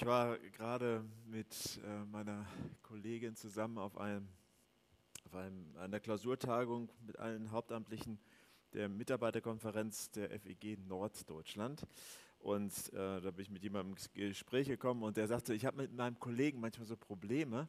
Ich 0.00 0.06
war 0.06 0.38
gerade 0.38 1.04
mit 1.26 1.80
äh, 1.84 2.04
meiner 2.04 2.46
Kollegin 2.84 3.34
zusammen 3.34 3.78
auf, 3.78 3.98
einem, 3.98 4.28
auf 5.24 5.34
einem, 5.34 5.76
einer 5.76 5.98
Klausurtagung 5.98 6.88
mit 7.04 7.18
allen 7.18 7.50
Hauptamtlichen 7.50 8.20
der 8.74 8.88
Mitarbeiterkonferenz 8.88 10.12
der 10.12 10.30
FEG 10.38 10.78
Norddeutschland. 10.86 11.84
Und 12.38 12.92
äh, 12.92 13.20
da 13.20 13.32
bin 13.32 13.40
ich 13.40 13.50
mit 13.50 13.64
jemandem 13.64 13.94
ins 13.94 14.12
Gespräch 14.12 14.68
gekommen 14.68 15.02
und 15.02 15.16
der 15.16 15.26
sagte, 15.26 15.52
ich 15.52 15.66
habe 15.66 15.78
mit 15.78 15.92
meinem 15.92 16.20
Kollegen 16.20 16.60
manchmal 16.60 16.86
so 16.86 16.96
Probleme. 16.96 17.66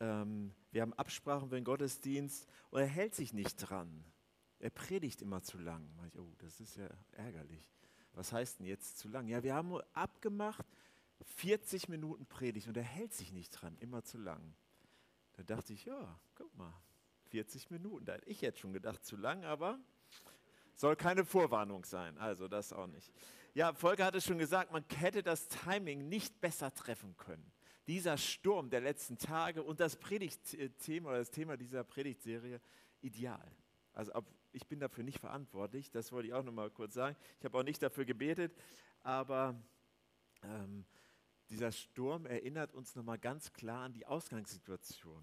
Ähm, 0.00 0.52
wir 0.72 0.82
haben 0.82 0.94
Absprachen 0.94 1.50
für 1.50 1.54
den 1.54 1.62
Gottesdienst 1.62 2.48
und 2.70 2.80
er 2.80 2.88
hält 2.88 3.14
sich 3.14 3.32
nicht 3.32 3.58
dran. 3.58 4.04
Er 4.58 4.70
predigt 4.70 5.22
immer 5.22 5.40
zu 5.40 5.58
lang. 5.58 5.88
Ich, 6.08 6.18
oh, 6.18 6.34
das 6.38 6.58
ist 6.58 6.78
ja 6.78 6.88
ärgerlich. 7.12 7.64
Was 8.14 8.32
heißt 8.32 8.58
denn 8.58 8.66
jetzt 8.66 8.98
zu 8.98 9.08
lang? 9.08 9.28
Ja, 9.28 9.44
wir 9.44 9.54
haben 9.54 9.76
abgemacht, 9.92 10.66
40 11.36 11.88
Minuten 11.88 12.26
Predigt 12.26 12.68
und 12.68 12.76
er 12.76 12.82
hält 12.82 13.12
sich 13.12 13.32
nicht 13.32 13.50
dran, 13.50 13.76
immer 13.80 14.02
zu 14.04 14.18
lang. 14.18 14.54
Da 15.34 15.42
dachte 15.42 15.72
ich, 15.72 15.84
ja, 15.84 16.18
guck 16.34 16.54
mal, 16.56 16.72
40 17.30 17.70
Minuten. 17.70 18.04
Da 18.04 18.14
hätte 18.14 18.28
ich 18.28 18.40
jetzt 18.40 18.60
schon 18.60 18.72
gedacht, 18.72 19.04
zu 19.04 19.16
lang, 19.16 19.44
aber 19.44 19.78
soll 20.76 20.96
keine 20.96 21.24
Vorwarnung 21.24 21.84
sein. 21.84 22.16
Also 22.18 22.48
das 22.48 22.72
auch 22.72 22.86
nicht. 22.86 23.12
Ja, 23.54 23.72
Volker 23.72 24.04
hatte 24.04 24.20
schon 24.20 24.38
gesagt, 24.38 24.72
man 24.72 24.84
hätte 24.96 25.22
das 25.22 25.48
Timing 25.48 26.08
nicht 26.08 26.40
besser 26.40 26.72
treffen 26.74 27.16
können. 27.16 27.52
Dieser 27.86 28.16
Sturm 28.16 28.70
der 28.70 28.80
letzten 28.80 29.18
Tage 29.18 29.62
und 29.62 29.80
das 29.80 29.96
Predigtthema 29.96 31.10
oder 31.10 31.18
das 31.18 31.30
Thema 31.30 31.56
dieser 31.56 31.84
Predigtserie 31.84 32.60
ideal. 33.00 33.50
Also 33.92 34.12
ich 34.52 34.66
bin 34.66 34.80
dafür 34.80 35.04
nicht 35.04 35.18
verantwortlich, 35.18 35.90
das 35.90 36.10
wollte 36.10 36.28
ich 36.28 36.34
auch 36.34 36.42
noch 36.42 36.52
mal 36.52 36.70
kurz 36.70 36.94
sagen. 36.94 37.16
Ich 37.38 37.44
habe 37.44 37.58
auch 37.58 37.62
nicht 37.62 37.82
dafür 37.82 38.04
gebetet, 38.04 38.56
aber 39.02 39.54
ähm, 40.42 40.84
dieser 41.54 41.70
Sturm 41.70 42.26
erinnert 42.26 42.74
uns 42.74 42.96
nochmal 42.96 43.18
ganz 43.18 43.52
klar 43.52 43.84
an 43.84 43.92
die 43.92 44.06
Ausgangssituation. 44.06 45.22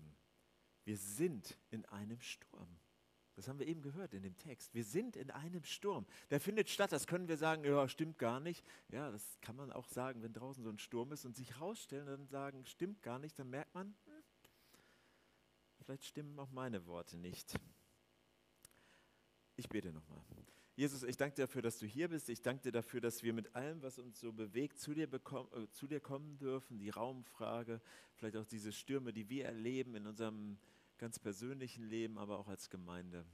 Wir 0.85 0.97
sind 0.97 1.57
in 1.69 1.85
einem 1.85 2.21
Sturm. 2.21 2.79
Das 3.35 3.47
haben 3.47 3.59
wir 3.59 3.67
eben 3.67 3.81
gehört 3.81 4.13
in 4.13 4.23
dem 4.23 4.37
Text. 4.37 4.73
Wir 4.73 4.85
sind 4.85 5.17
in 5.17 5.29
einem 5.29 5.63
Sturm. 5.65 6.05
Der 6.29 6.39
findet 6.39 6.69
statt. 6.69 6.91
Das 6.91 7.05
können 7.05 7.27
wir 7.27 7.37
sagen, 7.37 7.65
ja, 7.65 7.87
stimmt 7.89 8.17
gar 8.17 8.39
nicht. 8.39 8.65
Ja, 8.89 9.11
das 9.11 9.37
kann 9.41 9.57
man 9.57 9.71
auch 9.71 9.87
sagen, 9.87 10.23
wenn 10.23 10.31
draußen 10.31 10.63
so 10.63 10.69
ein 10.69 10.79
Sturm 10.79 11.11
ist 11.11 11.25
und 11.25 11.35
sich 11.35 11.59
rausstellen 11.59 12.07
und 12.07 12.29
sagen, 12.29 12.65
stimmt 12.65 13.03
gar 13.03 13.19
nicht, 13.19 13.37
dann 13.37 13.49
merkt 13.49 13.73
man, 13.73 13.87
hm, 14.05 14.23
vielleicht 15.83 16.05
stimmen 16.05 16.39
auch 16.39 16.51
meine 16.51 16.85
Worte 16.85 17.17
nicht. 17.17 17.53
Ich 19.57 19.67
bete 19.67 19.91
nochmal. 19.91 20.21
Jesus, 20.75 21.03
ich 21.03 21.17
danke 21.17 21.35
dir 21.35 21.43
dafür, 21.43 21.61
dass 21.61 21.79
du 21.79 21.85
hier 21.85 22.07
bist. 22.07 22.29
Ich 22.29 22.41
danke 22.41 22.63
dir 22.63 22.71
dafür, 22.71 23.01
dass 23.01 23.23
wir 23.23 23.33
mit 23.33 23.55
allem, 23.55 23.81
was 23.81 23.99
uns 23.99 24.19
so 24.19 24.31
bewegt, 24.31 24.79
zu 24.79 24.93
dir, 24.93 25.07
bekommen, 25.07 25.49
äh, 25.53 25.69
zu 25.71 25.85
dir 25.85 25.99
kommen 25.99 26.37
dürfen. 26.37 26.79
Die 26.79 26.89
Raumfrage, 26.89 27.81
vielleicht 28.15 28.37
auch 28.37 28.45
diese 28.45 28.71
Stürme, 28.71 29.11
die 29.11 29.29
wir 29.29 29.45
erleben 29.45 29.95
in 29.95 30.07
unserem 30.07 30.57
ganz 30.97 31.19
persönlichen 31.19 31.83
Leben, 31.83 32.17
aber 32.17 32.39
auch 32.39 32.47
als 32.47 32.69
Gemeinde. 32.69 33.25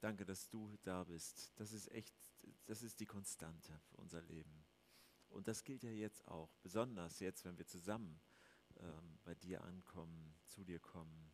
Danke, 0.00 0.24
dass 0.24 0.48
du 0.48 0.76
da 0.82 1.04
bist. 1.04 1.52
Das 1.56 1.72
ist 1.72 1.90
echt, 1.92 2.14
das 2.66 2.82
ist 2.82 3.00
die 3.00 3.06
Konstante 3.06 3.78
für 3.90 3.96
unser 3.96 4.22
Leben. 4.22 4.64
Und 5.28 5.46
das 5.46 5.64
gilt 5.64 5.82
ja 5.82 5.90
jetzt 5.90 6.26
auch, 6.26 6.54
besonders 6.62 7.20
jetzt, 7.20 7.44
wenn 7.44 7.58
wir 7.58 7.66
zusammen 7.66 8.18
ähm, 8.78 9.18
bei 9.24 9.34
dir 9.34 9.62
ankommen, 9.62 10.34
zu 10.46 10.64
dir 10.64 10.78
kommen. 10.78 11.32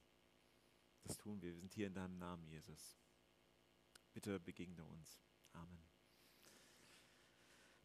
Das 1.04 1.16
tun 1.16 1.40
wir. 1.42 1.52
Wir 1.52 1.60
sind 1.60 1.74
hier 1.74 1.86
in 1.86 1.94
deinem 1.94 2.18
Namen, 2.18 2.48
Jesus. 2.48 2.98
Bitte 4.12 4.40
begegne 4.40 4.84
uns. 4.84 5.20
Amen. 5.54 5.78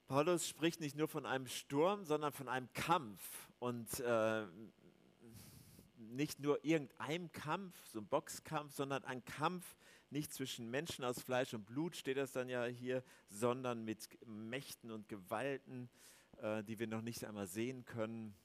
Paulus 0.08 0.48
spricht 0.48 0.80
nicht 0.80 0.96
nur 0.96 1.08
von 1.08 1.26
einem 1.26 1.48
Sturm, 1.48 2.04
sondern 2.04 2.34
von 2.34 2.48
einem 2.50 2.72
Kampf. 2.74 3.50
Und 3.60 4.00
äh, 4.00 4.46
nicht 5.98 6.40
nur 6.40 6.64
irgendeinem 6.64 7.32
Kampf, 7.32 7.76
so 7.88 8.00
ein 8.00 8.08
Boxkampf, 8.08 8.74
sondern 8.74 9.04
ein 9.06 9.24
Kampf 9.26 9.78
nicht 10.10 10.34
zwischen 10.34 10.70
Menschen 10.70 11.06
aus 11.06 11.22
Fleisch 11.22 11.54
und 11.54 11.66
Blut, 11.66 11.96
steht 11.96 12.18
das 12.18 12.32
dann 12.32 12.50
ja 12.50 12.66
hier, 12.66 13.04
sondern 13.28 13.86
mit 13.86 14.08
Mächten 14.26 14.92
und 14.92 15.08
Gewalten, 15.08 15.90
äh, 16.42 16.64
die 16.64 16.80
wir 16.80 16.88
noch 16.88 17.02
nicht 17.02 17.24
einmal 17.26 17.48
sehen 17.48 17.86
können. 17.86 18.36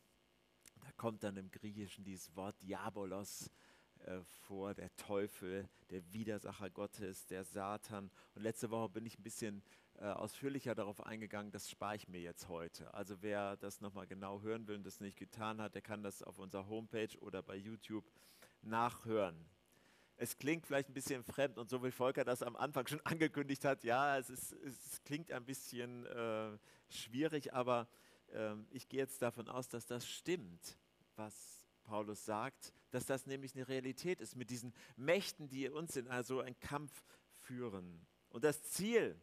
Da 0.81 0.93
kommt 0.93 1.23
dann 1.23 1.37
im 1.37 1.51
Griechischen 1.51 2.05
dieses 2.05 2.35
Wort 2.37 2.61
Diabolos 2.63 3.51
äh, 4.05 4.23
vor, 4.23 4.75
der 4.75 4.95
Teufel, 4.97 5.69
der 5.91 6.13
Widersacher 6.13 6.71
Gottes, 6.71 7.27
der 7.27 7.45
Satan. 7.45 8.11
Und 8.35 8.43
letzte 8.43 8.71
Woche 8.71 8.89
bin 8.89 9.07
ich 9.07 9.19
ein 9.19 9.23
bisschen 9.23 9.63
äh, 9.99 10.07
ausführlicher 10.07 10.75
darauf 10.75 11.05
eingegangen, 11.05 11.53
das 11.53 11.71
spare 11.71 11.97
ich 11.97 12.09
mir 12.09 12.21
jetzt 12.21 12.49
heute. 12.49 12.93
Also 12.93 13.23
wer 13.23 13.57
das 13.57 13.81
nochmal 13.81 14.07
genau 14.07 14.43
hören 14.43 14.67
will 14.67 14.77
und 14.77 14.87
das 14.87 15.01
nicht 15.01 15.17
getan 15.17 15.61
hat, 15.61 15.75
der 15.75 15.83
kann 15.83 16.03
das 16.03 16.23
auf 16.23 16.39
unserer 16.39 16.67
Homepage 16.67 17.17
oder 17.21 17.43
bei 17.43 17.57
YouTube 17.57 18.05
nachhören. 18.63 19.37
Es 20.17 20.37
klingt 20.37 20.67
vielleicht 20.67 20.89
ein 20.89 20.95
bisschen 20.95 21.25
fremd 21.25 21.59
und 21.59 21.71
so 21.71 21.83
wie 21.83 21.91
Volker 21.91 22.25
das 22.25 22.43
am 22.43 22.57
Anfang 22.57 22.87
schon 22.87 23.01
angekündigt 23.05 23.65
hat, 23.65 23.85
ja, 23.85 24.19
es, 24.19 24.31
ist, 24.31 24.53
es 24.53 25.03
klingt 25.05 25.33
ein 25.33 25.45
bisschen 25.45 26.07
äh, 26.07 26.59
schwierig, 26.89 27.53
aber 27.53 27.89
äh, 28.33 28.55
ich 28.71 28.89
gehe 28.89 29.01
jetzt 29.01 29.23
davon 29.23 29.49
aus, 29.49 29.69
dass 29.69 29.87
das 29.87 30.09
stimmt, 30.09 30.77
was 31.17 31.64
Paulus 31.85 32.25
sagt, 32.25 32.73
dass 32.91 33.07
das 33.07 33.27
nämlich 33.27 33.55
eine 33.55 33.69
Realität 33.69 34.21
ist 34.21 34.37
mit 34.37 34.51
diesen 34.51 34.75
Mächten, 34.97 35.49
die 35.49 35.69
uns 35.69 35.97
in 35.97 36.09
also 36.09 36.41
einen 36.41 36.59
Kampf 36.59 37.05
führen. 37.43 38.07
Und 38.31 38.45
das 38.45 38.63
Ziel 38.65 39.21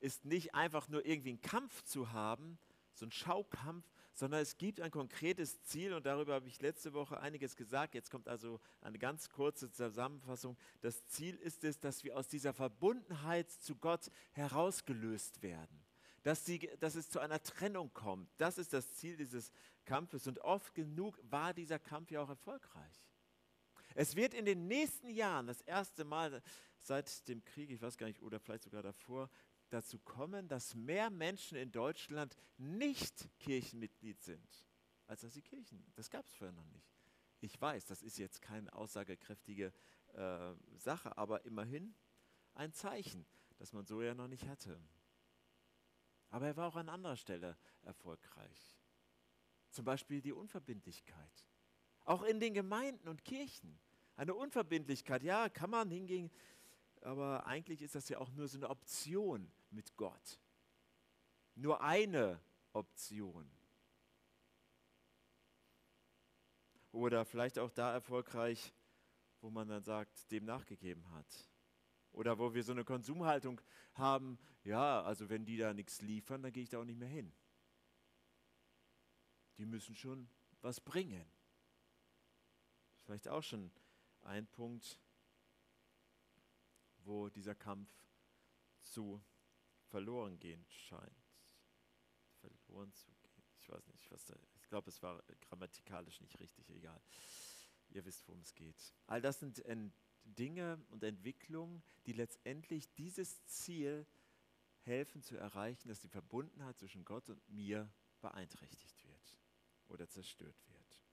ist 0.00 0.24
nicht 0.24 0.54
einfach 0.54 0.88
nur 0.88 1.04
irgendwie 1.04 1.30
einen 1.30 1.42
Kampf 1.42 1.82
zu 1.82 2.12
haben, 2.12 2.58
so 2.92 3.06
ein 3.06 3.10
Schaukampf, 3.10 3.84
sondern 4.12 4.40
es 4.40 4.56
gibt 4.56 4.80
ein 4.80 4.92
konkretes 4.92 5.62
Ziel 5.64 5.92
und 5.92 6.06
darüber 6.06 6.34
habe 6.34 6.46
ich 6.46 6.62
letzte 6.62 6.92
Woche 6.92 7.20
einiges 7.20 7.56
gesagt. 7.56 7.94
Jetzt 7.94 8.10
kommt 8.10 8.28
also 8.28 8.60
eine 8.80 8.98
ganz 8.98 9.28
kurze 9.28 9.70
Zusammenfassung. 9.70 10.56
Das 10.80 11.06
Ziel 11.08 11.34
ist 11.36 11.64
es, 11.64 11.80
dass 11.80 12.04
wir 12.04 12.16
aus 12.16 12.28
dieser 12.28 12.52
Verbundenheit 12.52 13.50
zu 13.50 13.74
Gott 13.74 14.10
herausgelöst 14.32 15.42
werden 15.42 15.84
dass, 16.24 16.42
die, 16.42 16.58
dass 16.80 16.94
es 16.94 17.10
zu 17.10 17.20
einer 17.20 17.42
Trennung 17.42 17.92
kommt. 17.92 18.28
Das 18.38 18.56
ist 18.56 18.72
das 18.72 18.94
Ziel 18.94 19.16
dieses 19.16 19.52
Kampfes. 19.84 20.26
Und 20.26 20.38
oft 20.40 20.74
genug 20.74 21.18
war 21.22 21.54
dieser 21.54 21.78
Kampf 21.78 22.10
ja 22.10 22.22
auch 22.22 22.28
erfolgreich. 22.28 23.08
Es 23.94 24.16
wird 24.16 24.34
in 24.34 24.44
den 24.44 24.66
nächsten 24.66 25.08
Jahren 25.08 25.46
das 25.46 25.60
erste 25.60 26.04
Mal 26.04 26.42
seit 26.80 27.26
dem 27.28 27.44
Krieg, 27.44 27.70
ich 27.70 27.80
weiß 27.80 27.96
gar 27.96 28.06
nicht, 28.06 28.22
oder 28.22 28.40
vielleicht 28.40 28.64
sogar 28.64 28.82
davor, 28.82 29.30
dazu 29.70 29.98
kommen, 29.98 30.48
dass 30.48 30.74
mehr 30.74 31.10
Menschen 31.10 31.56
in 31.56 31.72
Deutschland 31.72 32.36
nicht 32.56 33.28
Kirchenmitglied 33.38 34.20
sind, 34.22 34.66
als 35.06 35.22
dass 35.22 35.34
sie 35.34 35.42
Kirchen. 35.42 35.84
Das 35.94 36.10
gab 36.10 36.26
es 36.26 36.34
vorher 36.34 36.52
noch 36.52 36.66
nicht. 36.66 36.92
Ich 37.40 37.60
weiß, 37.60 37.86
das 37.86 38.02
ist 38.02 38.18
jetzt 38.18 38.40
keine 38.42 38.72
aussagekräftige 38.72 39.72
äh, 40.14 40.54
Sache, 40.76 41.16
aber 41.16 41.44
immerhin 41.44 41.94
ein 42.54 42.72
Zeichen, 42.72 43.26
das 43.58 43.72
man 43.72 43.84
so 43.86 44.02
ja 44.02 44.14
noch 44.14 44.28
nicht 44.28 44.46
hatte. 44.46 44.80
Aber 46.30 46.46
er 46.46 46.56
war 46.56 46.68
auch 46.68 46.76
an 46.76 46.88
anderer 46.88 47.16
Stelle 47.16 47.56
erfolgreich. 47.82 48.76
Zum 49.74 49.84
Beispiel 49.84 50.22
die 50.22 50.32
Unverbindlichkeit. 50.32 51.46
Auch 52.04 52.22
in 52.22 52.38
den 52.38 52.54
Gemeinden 52.54 53.08
und 53.08 53.24
Kirchen. 53.24 53.76
Eine 54.14 54.34
Unverbindlichkeit, 54.34 55.24
ja, 55.24 55.48
kann 55.48 55.70
man 55.70 55.90
hingehen, 55.90 56.30
aber 57.00 57.44
eigentlich 57.44 57.82
ist 57.82 57.96
das 57.96 58.08
ja 58.08 58.18
auch 58.18 58.30
nur 58.30 58.46
so 58.46 58.56
eine 58.56 58.70
Option 58.70 59.50
mit 59.70 59.96
Gott. 59.96 60.38
Nur 61.56 61.80
eine 61.80 62.40
Option. 62.72 63.50
Oder 66.92 67.24
vielleicht 67.24 67.58
auch 67.58 67.72
da 67.72 67.92
erfolgreich, 67.92 68.72
wo 69.40 69.50
man 69.50 69.66
dann 69.66 69.82
sagt, 69.82 70.30
dem 70.30 70.44
nachgegeben 70.44 71.10
hat. 71.10 71.50
Oder 72.12 72.38
wo 72.38 72.54
wir 72.54 72.62
so 72.62 72.70
eine 72.70 72.84
Konsumhaltung 72.84 73.60
haben, 73.94 74.38
ja, 74.62 75.02
also 75.02 75.28
wenn 75.28 75.44
die 75.44 75.56
da 75.56 75.74
nichts 75.74 76.00
liefern, 76.00 76.44
dann 76.44 76.52
gehe 76.52 76.62
ich 76.62 76.68
da 76.68 76.78
auch 76.78 76.84
nicht 76.84 77.00
mehr 77.00 77.08
hin. 77.08 77.34
Die 79.58 79.66
müssen 79.66 79.94
schon 79.94 80.28
was 80.60 80.80
bringen. 80.80 81.24
Vielleicht 83.04 83.28
auch 83.28 83.42
schon 83.42 83.70
ein 84.22 84.46
Punkt, 84.46 84.98
wo 87.04 87.28
dieser 87.28 87.54
Kampf 87.54 87.90
zu 88.82 89.22
verloren 89.88 90.38
gehen 90.40 90.64
scheint. 90.68 91.22
Verloren 92.40 92.92
zu 92.94 93.12
gehen. 93.12 93.42
Ich 93.60 93.68
weiß 93.68 93.86
nicht, 93.88 94.10
was 94.10 94.24
da, 94.24 94.34
ich 94.56 94.68
glaube, 94.68 94.88
es 94.88 95.02
war 95.02 95.22
grammatikalisch 95.42 96.20
nicht 96.20 96.38
richtig, 96.40 96.68
egal. 96.70 97.00
Ihr 97.90 98.04
wisst, 98.04 98.26
worum 98.26 98.40
es 98.40 98.54
geht. 98.54 98.94
All 99.06 99.20
das 99.20 99.40
sind 99.40 99.62
Dinge 100.24 100.82
und 100.88 101.02
Entwicklungen, 101.02 101.82
die 102.06 102.12
letztendlich 102.12 102.92
dieses 102.94 103.44
Ziel 103.44 104.06
helfen 104.80 105.22
zu 105.22 105.36
erreichen, 105.36 105.88
dass 105.88 106.00
die 106.00 106.08
Verbundenheit 106.08 106.78
zwischen 106.78 107.04
Gott 107.04 107.28
und 107.28 107.46
mir 107.48 107.90
beeinträchtigt 108.20 109.04
wird 109.04 109.13
oder 109.88 110.08
zerstört 110.08 110.56
wird. 110.68 111.04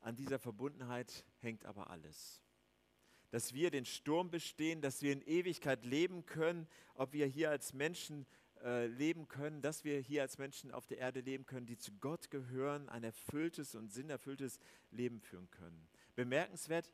An 0.00 0.14
dieser 0.14 0.38
Verbundenheit 0.38 1.24
hängt 1.38 1.64
aber 1.64 1.90
alles. 1.90 2.40
Dass 3.30 3.54
wir 3.54 3.70
den 3.70 3.84
Sturm 3.84 4.30
bestehen, 4.30 4.80
dass 4.80 5.02
wir 5.02 5.12
in 5.12 5.22
Ewigkeit 5.22 5.84
leben 5.84 6.26
können, 6.26 6.68
ob 6.94 7.12
wir 7.12 7.26
hier 7.26 7.50
als 7.50 7.72
Menschen 7.72 8.24
äh, 8.62 8.86
leben 8.86 9.28
können, 9.28 9.62
dass 9.62 9.84
wir 9.84 10.00
hier 10.00 10.22
als 10.22 10.38
Menschen 10.38 10.70
auf 10.70 10.86
der 10.86 10.98
Erde 10.98 11.20
leben 11.20 11.44
können, 11.44 11.66
die 11.66 11.76
zu 11.76 11.92
Gott 11.98 12.30
gehören, 12.30 12.88
ein 12.88 13.04
erfülltes 13.04 13.74
und 13.74 13.92
sinnerfülltes 13.92 14.60
Leben 14.90 15.20
führen 15.20 15.50
können. 15.50 15.88
Bemerkenswert 16.14 16.92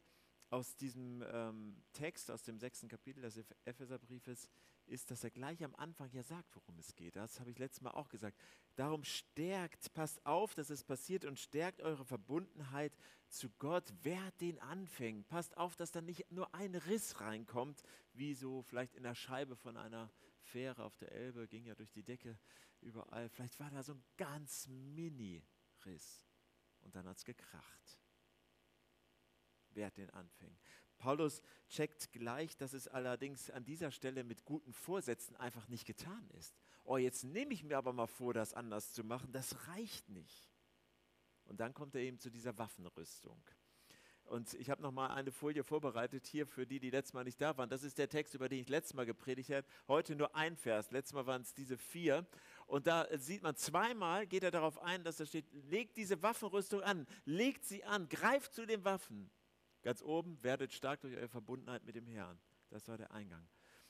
aus 0.51 0.77
diesem 0.77 1.23
ähm, 1.31 1.83
Text, 1.93 2.31
aus 2.31 2.43
dem 2.43 2.59
sechsten 2.59 2.89
Kapitel 2.89 3.23
des 3.23 3.39
Epheserbriefes, 3.65 4.49
ist, 4.87 5.11
dass 5.11 5.25
er 5.25 5.31
gleich 5.31 5.63
am 5.65 5.75
Anfang 5.75 6.11
ja 6.13 6.23
sagt, 6.23 6.55
worum 6.55 6.79
es 6.79 6.95
geht. 6.95 7.17
Das 7.17 7.41
habe 7.41 7.51
ich 7.51 7.59
letztes 7.59 7.83
Mal 7.83 7.93
auch 7.93 8.09
gesagt. 8.09 8.39
Darum 8.77 9.05
stärkt, 9.05 9.93
passt 9.95 10.25
auf, 10.27 10.55
dass 10.55 10.71
es 10.71 10.85
passiert 10.85 11.25
und 11.25 11.39
stärkt 11.39 11.81
eure 11.83 12.05
Verbundenheit 12.05 12.97
zu 13.29 13.51
Gott. 13.59 13.93
Wer 14.03 14.31
den 14.41 14.59
anfängt, 14.61 15.29
passt 15.29 15.57
auf, 15.57 15.77
dass 15.77 15.91
da 15.91 16.01
nicht 16.01 16.31
nur 16.31 16.55
ein 16.55 16.75
Riss 16.75 17.21
reinkommt, 17.21 17.83
wie 18.13 18.35
so 18.35 18.63
vielleicht 18.63 18.95
in 18.95 19.03
der 19.03 19.15
Scheibe 19.15 19.57
von 19.57 19.77
einer 19.77 20.11
Fähre 20.43 20.85
auf 20.85 20.97
der 20.97 21.13
Elbe, 21.13 21.49
ging 21.49 21.65
ja 21.65 21.75
durch 21.75 21.91
die 21.91 22.03
Decke 22.03 22.39
überall. 22.81 23.29
Vielleicht 23.29 23.59
war 23.61 23.71
da 23.71 23.83
so 23.83 23.95
ein 23.95 24.05
ganz 24.17 24.67
Mini-Riss 24.69 26.27
und 26.81 26.95
dann 26.95 27.07
hat 27.07 27.17
es 27.17 27.25
gekracht. 27.25 27.99
Wer 29.71 29.91
den 29.91 30.11
anfängt. 30.11 30.61
Paulus 31.03 31.43
checkt 31.69 32.13
gleich, 32.13 32.57
dass 32.57 32.75
es 32.75 32.87
allerdings 32.87 33.51
an 33.51 33.65
dieser 33.65 33.91
Stelle 33.91 34.23
mit 34.23 34.45
guten 34.45 34.73
Vorsätzen 34.73 35.35
einfach 35.35 35.67
nicht 35.67 35.85
getan 35.85 36.31
ist. 36.39 36.55
Oh, 36.85 36.97
jetzt 36.97 37.25
nehme 37.25 37.53
ich 37.53 37.65
mir 37.65 37.77
aber 37.77 37.93
mal 37.93 38.07
vor, 38.07 38.33
das 38.33 38.55
anders 38.55 38.93
zu 38.93 39.03
machen. 39.03 39.33
Das 39.33 39.67
reicht 39.67 40.09
nicht. 40.11 40.49
Und 41.47 41.59
dann 41.59 41.75
kommt 41.75 41.97
er 41.97 42.03
eben 42.03 42.21
zu 42.21 42.31
dieser 42.31 42.57
Waffenrüstung. 42.57 43.43
Und 44.27 44.55
ich 44.55 44.71
habe 44.71 44.81
noch 44.81 44.93
mal 44.93 45.09
eine 45.09 45.33
Folie 45.33 45.65
vorbereitet 45.65 46.25
hier 46.25 46.47
für 46.47 46.69
die, 46.69 46.79
die 46.79 46.91
letztes 46.91 47.15
Mal 47.15 47.25
nicht 47.25 47.41
da 47.41 47.57
waren. 47.59 47.69
Das 47.69 47.83
ist 47.83 47.99
der 47.99 48.09
Text, 48.09 48.35
über 48.35 48.49
den 48.49 48.61
ich 48.61 48.69
letztes 48.69 48.95
Mal 48.95 49.05
gepredigt 49.05 49.51
habe. 49.51 49.67
Heute 49.89 50.15
nur 50.15 50.37
ein 50.37 50.57
Vers. 50.57 50.93
Letztes 50.93 51.15
Mal 51.15 51.27
waren 51.27 51.43
es 51.43 51.53
diese 51.53 51.77
vier. 51.77 52.25
Und 52.67 52.87
da 52.87 53.09
sieht 53.19 53.43
man 53.43 53.57
zweimal, 53.57 54.29
geht 54.29 54.45
er 54.45 54.53
darauf 54.53 54.81
ein, 54.81 55.03
dass 55.03 55.17
da 55.17 55.27
steht, 55.27 55.53
legt 55.53 55.97
diese 55.97 56.23
Waffenrüstung 56.23 56.81
an, 56.81 57.09
legt 57.25 57.65
sie 57.65 57.83
an, 57.83 58.09
greift 58.09 58.55
zu 58.55 58.67
den 58.67 58.85
Waffen. 58.85 59.33
Ganz 59.83 60.03
oben, 60.03 60.43
werdet 60.43 60.73
stark 60.73 61.01
durch 61.01 61.17
eure 61.17 61.29
Verbundenheit 61.29 61.85
mit 61.85 61.97
dem 61.97 62.07
Herrn. 62.07 62.39
Das 62.71 62.89
war 62.89 62.97
der 62.97 63.11
Eingang. 63.11 63.47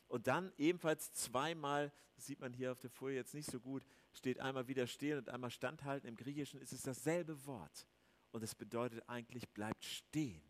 Und 0.08 0.26
dann 0.26 0.52
ebenfalls 0.58 1.12
zweimal, 1.12 1.92
das 2.16 2.26
sieht 2.26 2.40
man 2.40 2.52
hier 2.52 2.72
auf 2.72 2.80
der 2.80 2.90
Folie 2.90 3.16
jetzt 3.16 3.34
nicht 3.34 3.50
so 3.50 3.60
gut, 3.60 3.84
steht 4.12 4.40
einmal 4.40 4.68
widerstehen 4.68 5.18
und 5.18 5.28
einmal 5.28 5.50
standhalten. 5.50 6.08
Im 6.08 6.16
Griechischen 6.16 6.60
ist 6.60 6.72
es 6.72 6.82
dasselbe 6.82 7.46
Wort. 7.46 7.86
Und 8.30 8.42
es 8.42 8.54
bedeutet 8.54 9.08
eigentlich, 9.08 9.48
bleibt 9.50 9.84
stehen. 9.84 10.42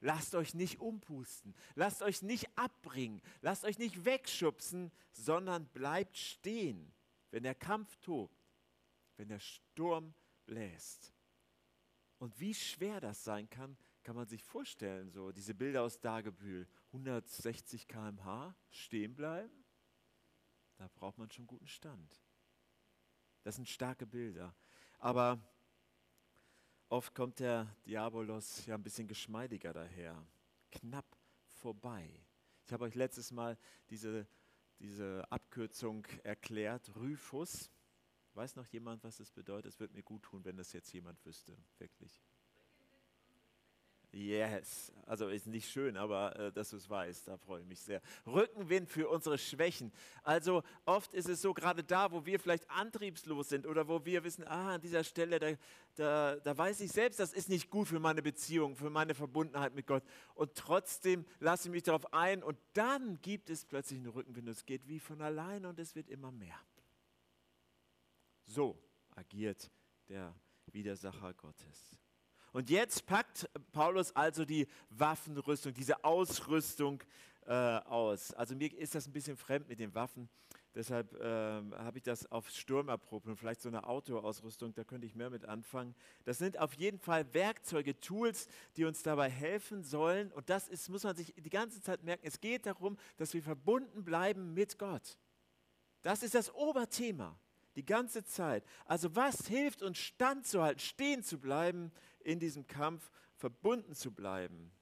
Lasst 0.00 0.34
euch 0.34 0.54
nicht 0.54 0.80
umpusten, 0.80 1.54
lasst 1.76 2.02
euch 2.02 2.22
nicht 2.22 2.48
abbringen, 2.58 3.22
lasst 3.40 3.64
euch 3.64 3.78
nicht 3.78 4.04
wegschubsen, 4.04 4.90
sondern 5.12 5.66
bleibt 5.68 6.16
stehen, 6.16 6.92
wenn 7.30 7.44
der 7.44 7.54
Kampf 7.54 7.96
tobt, 7.96 8.50
wenn 9.16 9.28
der 9.28 9.38
Sturm 9.38 10.12
bläst. 10.44 11.14
Und 12.18 12.38
wie 12.40 12.52
schwer 12.52 13.00
das 13.00 13.22
sein 13.22 13.48
kann, 13.48 13.76
kann 14.02 14.16
man 14.16 14.26
sich 14.26 14.42
vorstellen, 14.42 15.10
so 15.10 15.32
diese 15.32 15.54
Bilder 15.54 15.82
aus 15.82 16.00
Dagebühl, 16.00 16.66
160 16.88 17.86
km/h 17.86 18.54
stehen 18.70 19.14
bleiben, 19.14 19.64
da 20.76 20.88
braucht 20.94 21.18
man 21.18 21.30
schon 21.30 21.46
guten 21.46 21.68
Stand. 21.68 22.20
Das 23.42 23.56
sind 23.56 23.68
starke 23.68 24.06
Bilder. 24.06 24.54
Aber 24.98 25.40
oft 26.88 27.14
kommt 27.14 27.40
der 27.40 27.74
Diabolos 27.86 28.66
ja 28.66 28.74
ein 28.74 28.82
bisschen 28.82 29.08
geschmeidiger 29.08 29.72
daher, 29.72 30.26
knapp 30.70 31.16
vorbei. 31.46 32.24
Ich 32.64 32.72
habe 32.72 32.84
euch 32.84 32.94
letztes 32.94 33.30
Mal 33.32 33.58
diese, 33.90 34.26
diese 34.78 35.30
Abkürzung 35.30 36.06
erklärt, 36.22 36.94
Rufus. 36.96 37.70
Weiß 38.34 38.56
noch 38.56 38.66
jemand, 38.68 39.04
was 39.04 39.18
das 39.18 39.30
bedeutet? 39.30 39.72
Es 39.72 39.80
würde 39.80 39.94
mir 39.94 40.02
gut 40.02 40.22
tun, 40.22 40.44
wenn 40.44 40.56
das 40.56 40.72
jetzt 40.72 40.92
jemand 40.92 41.24
wüsste, 41.26 41.56
wirklich. 41.78 42.22
Yes, 44.14 44.92
also 45.06 45.28
ist 45.28 45.46
nicht 45.46 45.70
schön, 45.70 45.96
aber 45.96 46.38
äh, 46.38 46.52
dass 46.52 46.68
du 46.68 46.76
es 46.76 46.88
weißt, 46.88 47.28
da 47.28 47.38
freue 47.38 47.62
ich 47.62 47.66
mich 47.66 47.80
sehr. 47.80 48.02
Rückenwind 48.26 48.90
für 48.90 49.08
unsere 49.08 49.38
Schwächen. 49.38 49.90
Also 50.22 50.62
oft 50.84 51.14
ist 51.14 51.30
es 51.30 51.40
so, 51.40 51.54
gerade 51.54 51.82
da, 51.82 52.12
wo 52.12 52.26
wir 52.26 52.38
vielleicht 52.38 52.68
antriebslos 52.70 53.48
sind 53.48 53.66
oder 53.66 53.88
wo 53.88 54.04
wir 54.04 54.22
wissen, 54.22 54.46
ah, 54.46 54.74
an 54.74 54.82
dieser 54.82 55.02
Stelle, 55.02 55.38
da, 55.38 55.52
da, 55.94 56.36
da 56.36 56.58
weiß 56.58 56.80
ich 56.82 56.92
selbst, 56.92 57.20
das 57.20 57.32
ist 57.32 57.48
nicht 57.48 57.70
gut 57.70 57.88
für 57.88 58.00
meine 58.00 58.20
Beziehung, 58.20 58.76
für 58.76 58.90
meine 58.90 59.14
Verbundenheit 59.14 59.74
mit 59.74 59.86
Gott. 59.86 60.04
Und 60.34 60.54
trotzdem 60.54 61.24
lasse 61.40 61.68
ich 61.68 61.72
mich 61.72 61.82
darauf 61.82 62.12
ein 62.12 62.42
und 62.42 62.58
dann 62.74 63.18
gibt 63.22 63.48
es 63.48 63.64
plötzlich 63.64 63.98
einen 63.98 64.10
Rückenwind. 64.10 64.46
Es 64.46 64.66
geht 64.66 64.86
wie 64.88 65.00
von 65.00 65.22
alleine 65.22 65.70
und 65.70 65.78
es 65.78 65.94
wird 65.94 66.10
immer 66.10 66.30
mehr. 66.30 66.60
So 68.44 68.78
agiert 69.14 69.70
der 70.08 70.34
Widersacher 70.66 71.32
Gottes. 71.32 72.01
Und 72.52 72.70
jetzt 72.70 73.06
packt 73.06 73.48
Paulus 73.72 74.14
also 74.14 74.44
die 74.44 74.66
Waffenrüstung, 74.90 75.72
diese 75.72 76.04
Ausrüstung 76.04 77.02
äh, 77.46 77.52
aus. 77.52 78.32
Also 78.34 78.54
mir 78.54 78.72
ist 78.76 78.94
das 78.94 79.06
ein 79.06 79.12
bisschen 79.12 79.36
fremd 79.36 79.68
mit 79.68 79.80
den 79.80 79.94
Waffen. 79.94 80.28
Deshalb 80.74 81.12
äh, 81.20 81.24
habe 81.24 81.98
ich 81.98 82.02
das 82.02 82.30
auf 82.30 82.48
Sturm 82.48 82.88
erprobt 82.88 83.26
und 83.26 83.36
vielleicht 83.36 83.60
so 83.60 83.68
eine 83.68 83.86
Autoausrüstung, 83.86 84.72
da 84.74 84.84
könnte 84.84 85.06
ich 85.06 85.14
mehr 85.14 85.28
mit 85.28 85.44
anfangen. 85.44 85.94
Das 86.24 86.38
sind 86.38 86.58
auf 86.58 86.72
jeden 86.74 86.98
Fall 86.98 87.32
Werkzeuge, 87.34 87.98
Tools, 88.00 88.48
die 88.76 88.84
uns 88.84 89.02
dabei 89.02 89.28
helfen 89.28 89.82
sollen. 89.82 90.32
Und 90.32 90.48
das 90.48 90.68
ist, 90.68 90.88
muss 90.88 91.04
man 91.04 91.14
sich 91.14 91.34
die 91.36 91.50
ganze 91.50 91.82
Zeit 91.82 92.02
merken. 92.04 92.26
Es 92.26 92.40
geht 92.40 92.64
darum, 92.64 92.96
dass 93.18 93.34
wir 93.34 93.42
verbunden 93.42 94.02
bleiben 94.02 94.54
mit 94.54 94.78
Gott. 94.78 95.18
Das 96.00 96.22
ist 96.22 96.34
das 96.34 96.54
Oberthema, 96.54 97.38
die 97.76 97.84
ganze 97.84 98.24
Zeit. 98.24 98.64
Also 98.86 99.14
was 99.14 99.46
hilft 99.46 99.82
uns 99.82 99.98
standzuhalten, 99.98 100.80
stehen 100.80 101.22
zu 101.22 101.38
bleiben 101.38 101.92
in 102.24 102.40
diesem 102.40 102.66
Kampf 102.66 103.10
verbunden 103.36 103.94
zu 103.94 104.12
bleiben. 104.12 104.72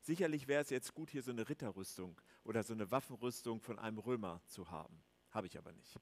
Sicherlich 0.00 0.46
wäre 0.46 0.62
es 0.62 0.70
jetzt 0.70 0.94
gut, 0.94 1.10
hier 1.10 1.22
so 1.22 1.32
eine 1.32 1.48
Ritterrüstung 1.48 2.20
oder 2.44 2.62
so 2.62 2.72
eine 2.72 2.90
Waffenrüstung 2.90 3.60
von 3.60 3.78
einem 3.78 3.98
Römer 3.98 4.40
zu 4.46 4.70
haben. 4.70 5.02
Habe 5.30 5.46
ich 5.48 5.58
aber 5.58 5.72
nicht. 5.72 5.98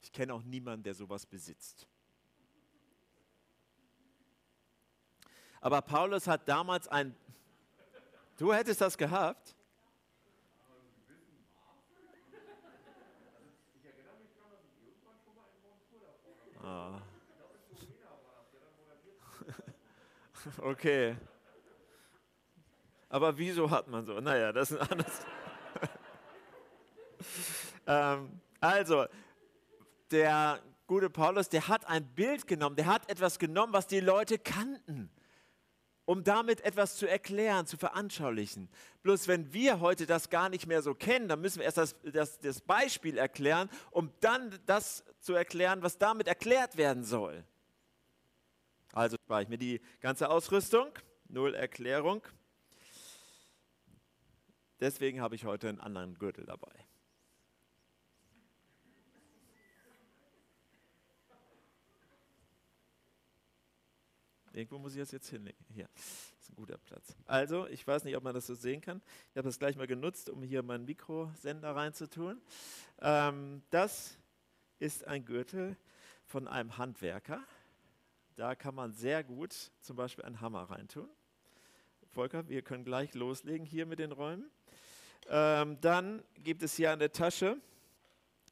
Ich 0.00 0.12
kenne 0.12 0.34
auch 0.34 0.42
niemanden, 0.42 0.84
der 0.84 0.94
sowas 0.94 1.24
besitzt. 1.26 1.86
Aber 5.60 5.80
Paulus 5.82 6.26
hat 6.26 6.48
damals 6.48 6.86
ein... 6.86 7.16
Du 8.36 8.52
hättest 8.52 8.80
das 8.82 8.96
gehabt? 8.96 9.56
Ah. 16.62 17.00
Okay. 20.58 21.16
Aber 23.08 23.38
wieso 23.38 23.70
hat 23.70 23.88
man 23.88 24.04
so? 24.04 24.20
Naja, 24.20 24.52
das 24.52 24.70
ist 24.70 24.90
anders. 24.90 25.20
ähm, 27.86 28.40
also, 28.60 29.06
der 30.10 30.60
gute 30.86 31.10
Paulus, 31.10 31.48
der 31.48 31.68
hat 31.68 31.86
ein 31.86 32.04
Bild 32.14 32.46
genommen, 32.46 32.76
der 32.76 32.86
hat 32.86 33.08
etwas 33.08 33.38
genommen, 33.38 33.72
was 33.72 33.86
die 33.86 34.00
Leute 34.00 34.38
kannten, 34.38 35.10
um 36.04 36.22
damit 36.22 36.60
etwas 36.62 36.96
zu 36.96 37.06
erklären, 37.08 37.66
zu 37.66 37.76
veranschaulichen. 37.76 38.68
Bloß 39.02 39.28
wenn 39.28 39.52
wir 39.52 39.80
heute 39.80 40.06
das 40.06 40.30
gar 40.30 40.48
nicht 40.48 40.66
mehr 40.66 40.82
so 40.82 40.94
kennen, 40.94 41.28
dann 41.28 41.40
müssen 41.40 41.58
wir 41.58 41.64
erst 41.64 41.78
das, 41.78 41.96
das, 42.02 42.38
das 42.38 42.60
Beispiel 42.60 43.18
erklären, 43.18 43.68
um 43.90 44.12
dann 44.20 44.56
das 44.66 45.04
zu 45.20 45.34
erklären, 45.34 45.82
was 45.82 45.98
damit 45.98 46.28
erklärt 46.28 46.76
werden 46.76 47.02
soll. 47.02 47.44
Also 48.96 49.18
spare 49.22 49.42
ich 49.42 49.48
mir 49.50 49.58
die 49.58 49.82
ganze 50.00 50.30
Ausrüstung, 50.30 50.88
null 51.28 51.54
Erklärung. 51.54 52.22
Deswegen 54.80 55.20
habe 55.20 55.34
ich 55.34 55.44
heute 55.44 55.68
einen 55.68 55.80
anderen 55.80 56.14
Gürtel 56.14 56.46
dabei. 56.46 56.72
Irgendwo 64.54 64.78
muss 64.78 64.94
ich 64.94 65.00
das 65.00 65.10
jetzt 65.10 65.28
hinlegen. 65.28 65.62
Hier, 65.68 65.90
das 65.92 66.32
ist 66.40 66.48
ein 66.48 66.56
guter 66.56 66.78
Platz. 66.78 67.14
Also, 67.26 67.66
ich 67.66 67.86
weiß 67.86 68.04
nicht, 68.04 68.16
ob 68.16 68.24
man 68.24 68.32
das 68.32 68.46
so 68.46 68.54
sehen 68.54 68.80
kann. 68.80 69.02
Ich 69.32 69.36
habe 69.36 69.46
das 69.46 69.58
gleich 69.58 69.76
mal 69.76 69.86
genutzt, 69.86 70.30
um 70.30 70.42
hier 70.42 70.62
meinen 70.62 70.86
Mikrosender 70.86 71.76
reinzutun. 71.76 72.40
Ähm, 73.02 73.62
das 73.68 74.16
ist 74.78 75.06
ein 75.06 75.26
Gürtel 75.26 75.76
von 76.24 76.48
einem 76.48 76.78
Handwerker. 76.78 77.44
Da 78.36 78.54
kann 78.54 78.74
man 78.74 78.92
sehr 78.92 79.24
gut 79.24 79.72
zum 79.80 79.96
Beispiel 79.96 80.24
einen 80.24 80.42
Hammer 80.42 80.64
reintun. 80.64 81.08
Volker, 82.08 82.46
wir 82.48 82.60
können 82.60 82.84
gleich 82.84 83.14
loslegen 83.14 83.66
hier 83.66 83.86
mit 83.86 83.98
den 83.98 84.12
Räumen. 84.12 84.50
Ähm, 85.28 85.78
dann 85.80 86.22
gibt 86.44 86.62
es 86.62 86.76
hier 86.76 86.92
eine 86.92 87.10
Tasche. 87.10 87.56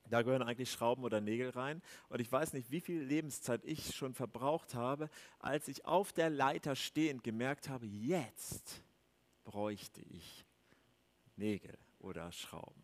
Da 0.09 0.23
gehören 0.23 0.43
eigentlich 0.43 0.71
Schrauben 0.71 1.05
oder 1.05 1.21
Nägel 1.21 1.51
rein. 1.51 1.83
Und 2.09 2.21
ich 2.21 2.33
weiß 2.33 2.55
nicht, 2.55 2.71
wie 2.71 2.81
viel 2.81 3.03
Lebenszeit 3.03 3.63
ich 3.65 3.95
schon 3.95 4.15
verbraucht 4.15 4.75
habe, 4.75 5.11
als 5.39 5.69
ich 5.69 5.85
auf 5.85 6.15
der 6.15 6.31
Leiter 6.31 6.77
stehend 6.77 7.23
gemerkt 7.23 7.69
habe, 7.69 7.85
jetzt 7.85 8.83
bräuchte 9.45 10.01
ich 10.01 10.47
Nägel 11.37 11.77
oder 11.99 12.33
Schrauben. 12.33 12.83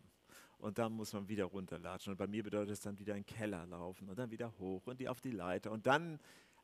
und 0.61 0.77
dann 0.77 0.93
muss 0.93 1.13
man 1.13 1.27
wieder 1.27 1.45
runterlatschen. 1.45 2.11
Und 2.11 2.17
bei 2.17 2.27
mir 2.27 2.43
bedeutet 2.43 2.73
es 2.73 2.81
dann 2.81 2.99
wieder 2.99 3.15
in 3.15 3.23
den 3.23 3.35
Keller 3.35 3.65
laufen 3.65 4.07
und 4.07 4.19
dann 4.19 4.29
wieder 4.29 4.53
hoch 4.59 4.85
und 4.85 4.99
die 4.99 5.09
auf 5.09 5.19
die 5.19 5.31
Leiter 5.31 5.71
und 5.71 5.87
dann, 5.87 6.19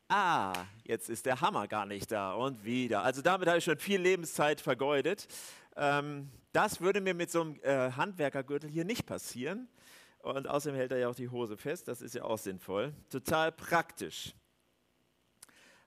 ah, 0.09 0.53
jetzt 0.83 1.09
ist 1.09 1.25
der 1.25 1.41
Hammer 1.41 1.67
gar 1.67 1.85
nicht 1.85 2.11
da 2.11 2.33
und 2.33 2.63
wieder. 2.63 3.03
Also 3.03 3.21
damit 3.21 3.47
habe 3.47 3.57
ich 3.59 3.63
schon 3.63 3.77
viel 3.77 4.01
Lebenszeit 4.01 4.61
vergeudet. 4.61 5.27
Ähm, 5.75 6.29
das 6.51 6.81
würde 6.81 7.01
mir 7.01 7.13
mit 7.13 7.31
so 7.31 7.41
einem 7.41 7.59
äh, 7.61 7.91
Handwerkergürtel 7.91 8.69
hier 8.69 8.85
nicht 8.85 9.05
passieren. 9.05 9.67
Und 10.19 10.47
außerdem 10.47 10.75
hält 10.75 10.91
er 10.91 10.97
ja 10.97 11.09
auch 11.09 11.15
die 11.15 11.29
Hose 11.29 11.57
fest, 11.57 11.87
das 11.87 12.01
ist 12.01 12.15
ja 12.15 12.23
auch 12.23 12.37
sinnvoll. 12.37 12.93
Total 13.09 13.51
praktisch. 13.51 14.33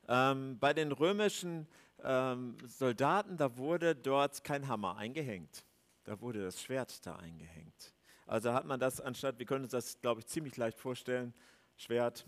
Ähm, 0.08 0.58
bei 0.58 0.72
den 0.72 0.92
römischen 0.92 1.66
ähm, 2.02 2.56
Soldaten, 2.64 3.36
da 3.36 3.56
wurde 3.56 3.94
dort 3.94 4.44
kein 4.44 4.68
Hammer 4.68 4.96
eingehängt. 4.96 5.64
Da 6.04 6.20
wurde 6.20 6.42
das 6.42 6.62
Schwert 6.62 7.04
da 7.06 7.16
eingehängt. 7.16 7.92
Also 8.26 8.52
hat 8.52 8.64
man 8.64 8.80
das 8.80 9.00
anstatt, 9.00 9.38
wir 9.38 9.46
können 9.46 9.64
uns 9.64 9.72
das, 9.72 10.00
glaube 10.00 10.20
ich, 10.20 10.26
ziemlich 10.26 10.56
leicht 10.56 10.78
vorstellen, 10.78 11.34
Schwert 11.76 12.26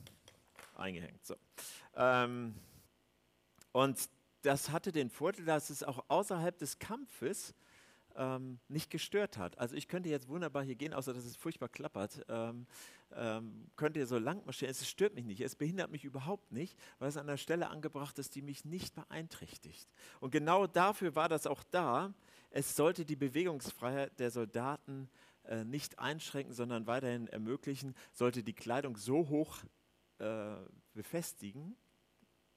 eingehängt. 0.83 1.25
So. 1.25 1.37
Ähm, 1.95 2.55
und 3.73 4.09
das 4.43 4.71
hatte 4.71 4.93
den 4.93 5.09
Vorteil, 5.09 5.45
dass 5.45 5.71
es 5.71 5.83
auch 5.83 6.05
außerhalb 6.09 6.59
des 6.59 6.79
Kampfes 6.79 7.55
ähm, 8.17 8.59
nicht 8.69 8.91
gestört 8.91 9.39
hat. 9.39 9.59
Also 9.59 9.75
ich 9.75 9.89
könnte 9.89 10.09
jetzt 10.09 10.29
wunderbar 10.29 10.63
hier 10.63 10.75
gehen, 10.75 10.93
außer 10.93 11.15
dass 11.15 11.25
es 11.25 11.37
furchtbar 11.37 11.69
klappert. 11.69 12.25
Ähm, 12.29 12.67
ähm, 13.15 13.71
könnt 13.77 13.97
ihr 13.97 14.07
so 14.07 14.19
lang 14.19 14.45
marschieren. 14.45 14.71
Es 14.71 14.89
stört 14.89 15.15
mich 15.15 15.25
nicht, 15.25 15.41
es 15.41 15.57
behindert 15.57 15.91
mich 15.91 16.05
überhaupt 16.05 16.53
nicht, 16.53 16.79
weil 16.99 17.09
es 17.09 17.17
an 17.17 17.29
einer 17.29 17.39
Stelle 17.39 17.69
angebracht 17.69 18.19
ist, 18.19 18.35
die 18.35 18.43
mich 18.43 18.65
nicht 18.65 18.95
beeinträchtigt. 18.95 19.89
Und 20.21 20.31
genau 20.31 20.67
dafür 20.67 21.15
war 21.15 21.29
das 21.29 21.47
auch 21.47 21.63
da. 21.71 22.15
Es 22.51 22.77
sollte 22.77 23.05
die 23.05 23.17
Bewegungsfreiheit 23.17 24.19
der 24.19 24.31
Soldaten 24.31 25.09
äh, 25.45 25.65
nicht 25.65 25.99
einschränken, 25.99 26.55
sondern 26.55 26.87
weiterhin 26.87 27.29
ermöglichen, 27.29 27.95
sollte 28.13 28.43
die 28.43 28.55
Kleidung 28.55 28.97
so 28.97 29.29
hoch 29.29 29.59
äh, 30.23 30.57
befestigen, 30.95 31.77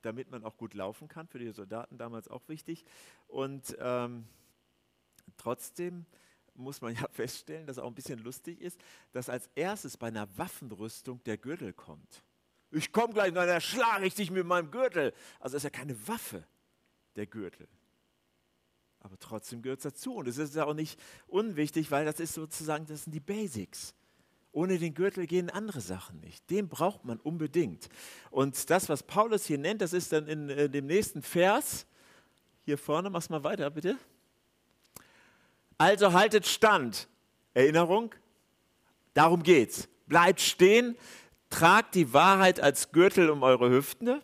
damit 0.01 0.29
man 0.29 0.43
auch 0.43 0.55
gut 0.55 0.75
laufen 0.75 1.07
kann, 1.07 1.27
für 1.27 1.39
die 1.39 1.51
Soldaten 1.51 1.97
damals 1.97 2.27
auch 2.27 2.47
wichtig. 2.47 2.85
Und 3.27 3.75
ähm, 3.79 4.27
trotzdem 5.37 6.05
muss 6.53 6.81
man 6.81 6.93
ja 6.95 7.07
feststellen, 7.09 7.65
dass 7.65 7.79
auch 7.79 7.87
ein 7.87 7.95
bisschen 7.95 8.19
lustig 8.19 8.61
ist, 8.61 8.79
dass 9.11 9.29
als 9.29 9.49
erstes 9.55 9.97
bei 9.97 10.07
einer 10.07 10.27
Waffenrüstung 10.37 11.23
der 11.23 11.37
Gürtel 11.37 11.73
kommt. 11.73 12.23
Ich 12.71 12.91
komme 12.91 13.13
gleich, 13.13 13.33
dann 13.33 13.61
schlage 13.61 14.05
ich 14.05 14.15
dich 14.15 14.31
mit 14.31 14.45
meinem 14.45 14.69
Gürtel. 14.69 15.13
Also 15.39 15.57
ist 15.57 15.63
ja 15.63 15.69
keine 15.69 16.07
Waffe, 16.07 16.45
der 17.15 17.25
Gürtel. 17.25 17.67
Aber 18.99 19.17
trotzdem 19.17 19.61
gehört 19.61 19.79
es 19.79 19.83
dazu. 19.83 20.15
Und 20.15 20.27
es 20.27 20.37
ist 20.37 20.55
ja 20.55 20.65
auch 20.65 20.73
nicht 20.73 20.99
unwichtig, 21.27 21.89
weil 21.91 22.05
das 22.05 22.19
ist 22.19 22.33
sozusagen, 22.33 22.85
das 22.85 23.05
sind 23.05 23.13
die 23.13 23.19
Basics. 23.19 23.95
Ohne 24.55 24.77
den 24.79 24.93
Gürtel 24.93 25.27
gehen 25.27 25.49
andere 25.49 25.81
Sachen 25.81 26.21
nicht. 26.21 26.49
Den 26.49 26.69
braucht 26.69 27.03
man 27.03 27.19
unbedingt. 27.19 27.89
Und 28.31 28.69
das, 28.69 28.87
was 28.87 29.03
Paulus 29.03 29.45
hier 29.45 29.57
nennt, 29.57 29.81
das 29.81 29.91
ist 29.91 30.13
dann 30.13 30.27
in, 30.27 30.47
in 30.47 30.71
dem 30.71 30.85
nächsten 30.85 31.21
Vers. 31.21 31.85
Hier 32.63 32.77
vorne, 32.77 33.09
mach's 33.09 33.27
mal 33.27 33.43
weiter, 33.43 33.69
bitte. 33.69 33.97
Also 35.77 36.13
haltet 36.13 36.47
stand. 36.47 37.09
Erinnerung? 37.53 38.15
Darum 39.13 39.43
geht's. 39.43 39.89
Bleibt 40.07 40.39
stehen, 40.39 40.95
tragt 41.49 41.93
die 41.93 42.13
Wahrheit 42.13 42.61
als 42.61 42.93
Gürtel 42.93 43.29
um 43.29 43.43
eure 43.43 43.69
Hüften. 43.69 44.21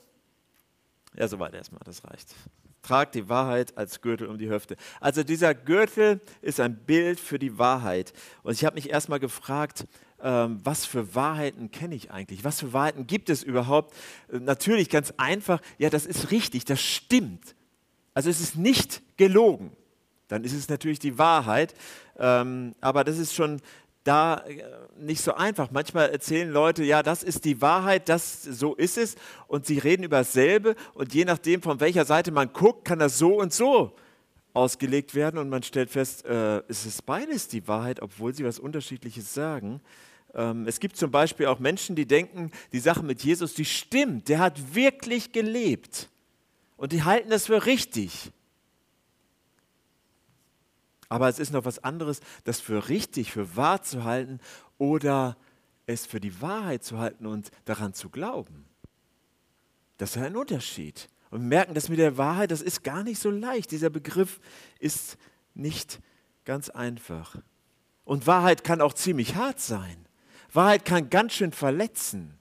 Ja, 1.14 1.28
soweit 1.28 1.54
erstmal, 1.54 1.82
das 1.84 2.06
reicht 2.06 2.34
tragt 2.82 3.16
die 3.16 3.30
Wahrheit 3.30 3.78
als 3.78 4.02
Gürtel 4.02 4.28
um 4.28 4.38
die 4.38 4.50
Hüfte. 4.50 4.76
Also 5.00 5.24
dieser 5.24 5.54
Gürtel 5.54 6.20
ist 6.42 6.60
ein 6.60 6.76
Bild 6.76 7.20
für 7.20 7.40
die 7.40 7.58
Wahrheit. 7.58 8.14
Und 8.44 8.54
ich 8.54 8.66
habe 8.66 8.76
mich 8.76 8.90
erstmal 8.90 9.20
gefragt, 9.20 9.86
ähm, 10.24 10.60
was 10.64 10.86
für 10.86 11.16
Wahrheiten 11.16 11.72
kenne 11.72 11.96
ich 11.96 12.12
eigentlich? 12.12 12.44
Was 12.44 12.60
für 12.60 12.74
Wahrheiten 12.74 13.08
gibt 13.08 13.30
es 13.30 13.44
überhaupt? 13.44 13.94
Äh, 14.32 14.40
natürlich 14.40 14.90
ganz 14.90 15.14
einfach, 15.18 15.62
ja, 15.78 15.90
das 15.90 16.06
ist 16.06 16.32
richtig, 16.32 16.66
das 16.66 16.82
stimmt. 16.82 17.56
Also 18.14 18.30
es 18.30 18.40
ist 18.40 18.56
nicht 18.56 19.02
gelogen. 19.18 19.72
Dann 20.28 20.44
ist 20.44 20.54
es 20.54 20.70
natürlich 20.70 21.00
die 21.00 21.18
Wahrheit. 21.18 21.74
Ähm, 22.18 22.74
aber 22.82 23.04
das 23.04 23.18
ist 23.18 23.34
schon 23.34 23.62
da 24.04 24.38
äh, 24.48 24.64
nicht 24.98 25.22
so 25.22 25.34
einfach. 25.34 25.72
Manchmal 25.72 26.10
erzählen 26.10 26.50
Leute, 26.50 26.84
ja, 26.84 27.04
das 27.04 27.24
ist 27.24 27.46
die 27.46 27.62
Wahrheit, 27.62 28.10
das 28.10 28.44
so 28.44 28.76
ist 28.76 28.98
es 28.98 29.16
und 29.48 29.66
sie 29.66 29.78
reden 29.78 30.04
über 30.04 30.18
dasselbe 30.18 30.76
und 30.94 31.14
je 31.14 31.26
nachdem, 31.26 31.62
von 31.62 31.80
welcher 31.80 32.06
Seite 32.06 32.32
man 32.32 32.52
guckt, 32.54 32.86
kann 32.86 33.00
das 33.00 33.18
so 33.18 33.40
und 33.40 33.54
so 33.54 33.94
ausgelegt 34.54 35.16
werden 35.16 35.38
und 35.38 35.50
man 35.50 35.64
stellt 35.64 35.90
fest, 35.90 36.26
äh, 36.26 36.62
es 36.68 36.86
ist 36.86 37.06
beides 37.06 37.48
die 37.48 37.68
Wahrheit, 37.68 38.02
obwohl 38.02 38.34
sie 38.34 38.44
was 38.44 38.60
Unterschiedliches 38.60 39.34
sagen. 39.34 39.82
Ähm, 40.34 40.68
es 40.68 40.80
gibt 40.80 40.98
zum 40.98 41.12
Beispiel 41.12 41.48
auch 41.48 41.60
Menschen, 41.60 41.96
die 41.96 42.06
denken, 42.06 42.52
die 42.72 42.80
Sache 42.80 43.04
mit 43.04 43.24
Jesus, 43.24 43.54
die 43.54 43.66
stimmt, 43.66 44.30
der 44.30 44.40
hat 44.40 44.76
wirklich 44.76 45.32
gelebt 45.32 46.10
und 46.78 46.92
die 46.94 47.04
halten 47.04 47.30
das 47.30 47.48
für 47.48 47.66
richtig. 47.66 48.32
Aber 51.10 51.28
es 51.28 51.40
ist 51.40 51.52
noch 51.52 51.66
was 51.66 51.84
anderes, 51.84 52.22
das 52.46 52.62
für 52.62 52.88
richtig, 52.88 53.32
für 53.32 53.58
wahr 53.58 53.82
zu 53.82 54.06
halten 54.06 54.40
oder 54.78 55.36
es 55.86 56.06
für 56.06 56.22
die 56.22 56.42
Wahrheit 56.42 56.84
zu 56.84 57.00
halten 57.00 57.26
und 57.26 57.52
daran 57.66 57.94
zu 57.94 58.10
glauben. 58.10 58.66
Das 59.98 60.16
ist 60.16 60.22
ein 60.22 60.38
Unterschied. 60.38 61.10
Und 61.30 61.42
wir 61.42 61.48
merken, 61.48 61.74
dass 61.74 61.90
mit 61.90 62.00
der 62.00 62.18
Wahrheit, 62.18 62.52
das 62.52 62.62
ist 62.62 62.84
gar 62.84 63.04
nicht 63.04 63.20
so 63.20 63.30
leicht. 63.30 63.72
Dieser 63.72 63.90
Begriff 63.90 64.40
ist 64.80 65.18
nicht 65.54 66.00
ganz 66.46 66.70
einfach. 66.70 67.36
Und 68.06 68.26
Wahrheit 68.26 68.64
kann 68.64 68.82
auch 68.82 68.94
ziemlich 68.94 69.36
hart 69.36 69.60
sein. 69.60 70.06
Wahrheit 70.54 70.86
kann 70.86 71.10
ganz 71.10 71.34
schön 71.34 71.52
verletzen. 71.52 72.38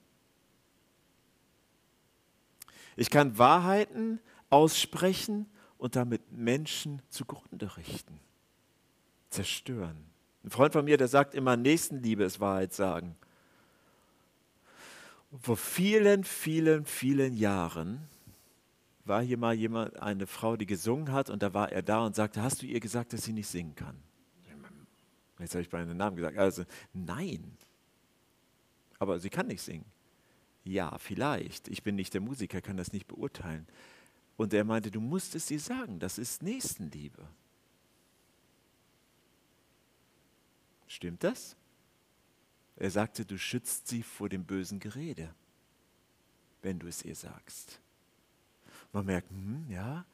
Ich 2.97 3.11
kann 3.11 3.39
Wahrheiten 3.39 4.21
aussprechen 4.51 5.47
und 5.79 5.97
damit 5.97 6.33
Menschen 6.33 7.03
zugrunde 7.09 7.77
richten 7.77 8.21
zerstören. 9.31 9.97
Ein 10.45 10.51
Freund 10.51 10.73
von 10.73 10.85
mir, 10.85 10.97
der 10.97 11.09
sagt 11.09 11.35
immer, 11.35 11.57
Nächstenliebe 11.57 12.25
ist 12.25 12.41
Wahrheit 12.41 12.73
sagen. 12.73 13.17
Und 15.31 15.45
vor 15.45 15.57
vielen, 15.57 16.25
vielen, 16.25 16.85
vielen 16.85 17.35
Jahren 17.35 18.09
war 19.05 19.23
hier 19.23 19.39
mal 19.39 19.55
jemand, 19.55 19.99
eine 20.01 20.27
Frau, 20.27 20.57
die 20.57 20.67
gesungen 20.67 21.13
hat 21.13 21.31
und 21.31 21.43
da 21.43 21.55
war 21.55 21.73
er 21.73 21.83
da 21.83 22.05
und 22.05 22.15
sagte, 22.15 22.43
hast 22.43 22.63
du 22.63 22.67
ihr 22.67 22.81
gesagt, 22.81 23.13
dass 23.13 23.25
sie 23.25 23.33
nicht 23.33 23.47
singen 23.47 23.75
kann? 23.75 23.97
Jetzt 25.39 25.55
habe 25.55 25.63
ich 25.63 25.71
bei 25.71 25.79
einem 25.79 25.97
Namen 25.97 26.17
gesagt. 26.17 26.37
Also, 26.37 26.65
nein. 26.93 27.57
Aber 29.01 29.19
sie 29.19 29.31
kann 29.31 29.49
nicht 29.49 29.63
singen. 29.63 29.87
Ja, 30.63 30.97
vielleicht. 30.99 31.67
Ich 31.67 31.83
bin 31.83 31.97
nicht 31.97 32.15
der 32.15 32.21
Musiker, 32.21 32.61
kann 32.61 32.77
das 32.77 32.93
nicht 32.93 33.09
beurteilen. 33.09 33.67
Und 34.37 34.55
er 34.55 34.63
meinte, 34.63 34.91
du 34.91 35.01
musst 35.01 35.35
es 35.35 35.51
ihr 35.51 35.59
sagen, 35.59 35.99
das 35.99 36.19
ist 36.19 36.43
Nächstenliebe. 36.43 37.27
Stimmt 40.87 41.25
das? 41.25 41.57
Er 42.77 42.91
sagte, 42.91 43.25
du 43.25 43.39
schützt 43.39 43.89
sie 43.89 44.03
vor 44.03 44.29
dem 44.29 44.45
bösen 44.45 44.81
Gerede, 44.81 45.35
wenn 46.63 46.79
du 46.79 46.87
es 46.87 47.05
ihr 47.05 47.15
sagst. 47.15 47.81
Man 48.93 49.07
merkt, 49.07 49.31
hm, 49.31 49.67
ja, 49.71 50.05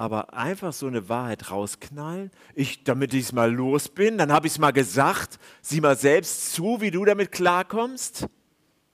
aber 0.00 0.32
einfach 0.32 0.72
so 0.72 0.86
eine 0.86 1.10
Wahrheit 1.10 1.50
rausknallen, 1.50 2.30
ich, 2.54 2.84
damit 2.84 3.12
ich 3.12 3.24
es 3.24 3.32
mal 3.32 3.52
los 3.52 3.90
bin, 3.90 4.16
dann 4.16 4.32
habe 4.32 4.46
ich 4.46 4.54
es 4.54 4.58
mal 4.58 4.70
gesagt, 4.70 5.38
sieh 5.60 5.82
mal 5.82 5.94
selbst 5.94 6.54
zu, 6.54 6.80
wie 6.80 6.90
du 6.90 7.04
damit 7.04 7.32
klarkommst. 7.32 8.26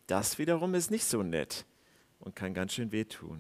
Das 0.08 0.40
wiederum 0.40 0.75
ist 0.75 0.90
nicht 0.90 1.04
so 1.04 1.22
nett 1.22 1.64
und 2.18 2.34
kann 2.34 2.54
ganz 2.54 2.72
schön 2.72 2.90
wehtun. 2.90 3.38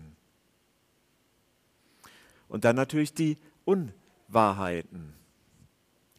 Und 2.46 2.64
dann 2.64 2.76
natürlich 2.76 3.14
die 3.14 3.36
Unwahrheiten. 3.64 5.14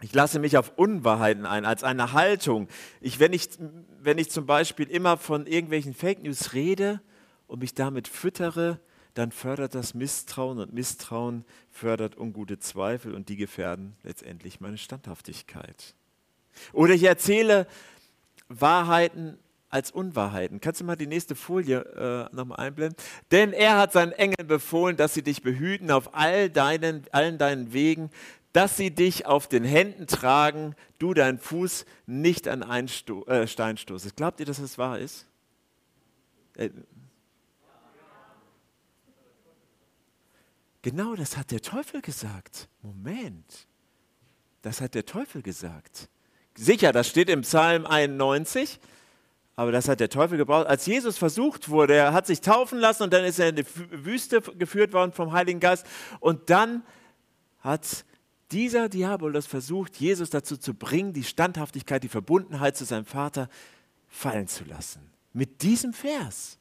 Ich 0.01 0.13
lasse 0.13 0.39
mich 0.39 0.57
auf 0.57 0.73
Unwahrheiten 0.75 1.45
ein, 1.45 1.63
als 1.63 1.81
eine 1.85 2.11
Haltung. 2.11 2.67
Ich, 2.99 3.21
wenn, 3.21 3.31
ich, 3.31 3.51
wenn 4.01 4.17
ich 4.17 4.29
zum 4.31 4.45
Beispiel 4.45 4.89
immer 4.89 5.15
von 5.15 5.47
irgendwelchen 5.47 5.93
Fake 5.93 6.21
News 6.23 6.51
rede 6.51 6.99
und 7.47 7.59
mich 7.59 7.73
damit 7.73 8.09
füttere, 8.09 8.81
dann 9.17 9.31
fördert 9.31 9.73
das 9.73 9.93
Misstrauen 9.93 10.59
und 10.59 10.73
Misstrauen 10.73 11.45
fördert 11.71 12.17
ungute 12.17 12.59
Zweifel 12.59 13.15
und 13.15 13.29
die 13.29 13.35
gefährden 13.35 13.95
letztendlich 14.03 14.59
meine 14.59 14.77
Standhaftigkeit. 14.77 15.95
Oder 16.73 16.93
ich 16.93 17.03
erzähle 17.03 17.67
Wahrheiten 18.47 19.37
als 19.69 19.91
Unwahrheiten. 19.91 20.61
Kannst 20.61 20.81
du 20.81 20.85
mal 20.85 20.95
die 20.95 21.07
nächste 21.07 21.35
Folie 21.35 21.79
äh, 22.31 22.35
nochmal 22.35 22.59
einblenden? 22.59 22.97
Denn 23.31 23.53
er 23.53 23.77
hat 23.77 23.91
seinen 23.91 24.13
Engeln 24.13 24.47
befohlen, 24.47 24.95
dass 24.95 25.13
sie 25.13 25.23
dich 25.23 25.41
behüten 25.41 25.91
auf 25.91 26.13
all 26.13 26.49
deinen, 26.49 27.03
allen 27.11 27.37
deinen 27.37 27.73
Wegen, 27.73 28.09
dass 28.53 28.77
sie 28.77 28.91
dich 28.91 29.25
auf 29.25 29.47
den 29.47 29.63
Händen 29.63 30.07
tragen, 30.07 30.75
du 30.99 31.13
deinen 31.13 31.37
Fuß 31.37 31.85
nicht 32.05 32.47
an 32.47 32.63
einen 32.63 32.87
Sto 32.87 33.25
äh, 33.25 33.47
Stein 33.47 33.77
stoßest. 33.77 34.15
Glaubt 34.15 34.39
ihr, 34.39 34.45
dass 34.45 34.61
das 34.61 34.77
wahr 34.77 34.99
ist? 34.99 35.27
Äh, 36.55 36.69
genau 40.87 41.15
das 41.15 41.35
hat 41.35 41.51
der 41.51 41.61
Teufel 41.61 42.01
gesagt. 42.01 42.69
Moment, 42.81 43.67
das 44.61 44.79
hat 44.79 44.95
der 44.95 45.05
Teufel 45.05 45.41
gesagt. 45.41 46.07
sicher, 46.55 46.93
das 46.93 47.09
steht 47.09 47.29
im 47.29 47.41
Psalm 47.41 47.85
91. 47.85 48.79
Aber 49.57 49.73
das 49.73 49.89
hat 49.89 49.99
der 49.99 50.09
Teufel 50.09 50.37
gebraucht. 50.37 50.67
Als 50.67 50.85
Jesus 50.85 51.17
versucht 51.17 51.67
wurde, 51.67 51.95
er 51.95 52.13
hat 52.13 52.25
sich 52.25 52.39
taufen 52.39 52.79
lassen 52.79 53.03
und 53.03 53.11
dann 53.11 53.25
ist 53.25 53.37
er 53.37 53.49
in 53.49 53.57
die 53.57 53.65
Wüste 54.05 54.41
geführt 54.41 54.93
worden 54.93 55.11
vom 55.11 55.33
Heiligen 55.33 55.59
Geist. 55.59 55.85
Und 56.21 56.49
dann 56.49 56.83
hat 57.59 58.05
dieser 58.51 58.87
Diabolos 58.87 59.45
versucht, 59.45 59.97
Jesus 59.97 60.29
dazu 60.29 60.55
zu 60.55 60.73
bringen, 60.73 61.11
die 61.11 61.25
Standhaftigkeit, 61.25 62.01
die 62.01 62.07
Verbundenheit 62.07 62.77
zu 62.77 62.85
seinem 62.85 63.05
Vater 63.05 63.49
fallen 64.07 64.47
zu 64.47 64.63
lassen. 64.63 65.01
Mit 65.33 65.63
diesem 65.63 65.91
Vers. 65.91 66.59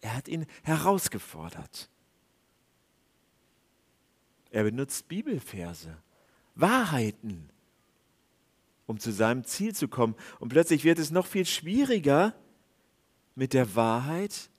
Er 0.00 0.16
hat 0.16 0.26
ihn 0.26 0.46
herausgefordert. 0.64 1.90
Er 4.50 4.64
benutzt 4.64 5.08
Bibelverse, 5.08 5.96
Wahrheiten, 6.54 7.50
um 8.86 8.98
zu 8.98 9.12
seinem 9.12 9.44
Ziel 9.44 9.74
zu 9.74 9.88
kommen. 9.88 10.14
Und 10.40 10.48
plötzlich 10.48 10.84
wird 10.84 10.98
es 10.98 11.10
noch 11.10 11.26
viel 11.26 11.44
schwieriger 11.44 12.34
mit 13.34 13.52
der 13.52 13.74
Wahrheit, 13.76 14.50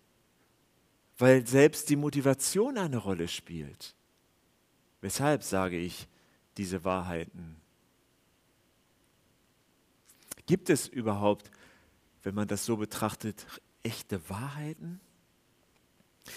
weil 1.18 1.46
selbst 1.46 1.90
die 1.90 1.96
Motivation 1.96 2.78
eine 2.78 2.98
Rolle 2.98 3.28
spielt. 3.28 3.96
Weshalb 5.02 5.44
sage 5.44 5.78
ich 5.78 6.08
diese 6.58 6.84
Wahrheiten? 6.84 7.56
Gibt 10.46 10.70
es 10.70 10.88
überhaupt, 10.88 11.52
wenn 12.24 12.36
man 12.36 12.48
das 12.48 12.66
so 12.66 12.78
betrachtet, 12.78 13.46
echte 13.84 14.30
Wahrheiten? 14.30 15.00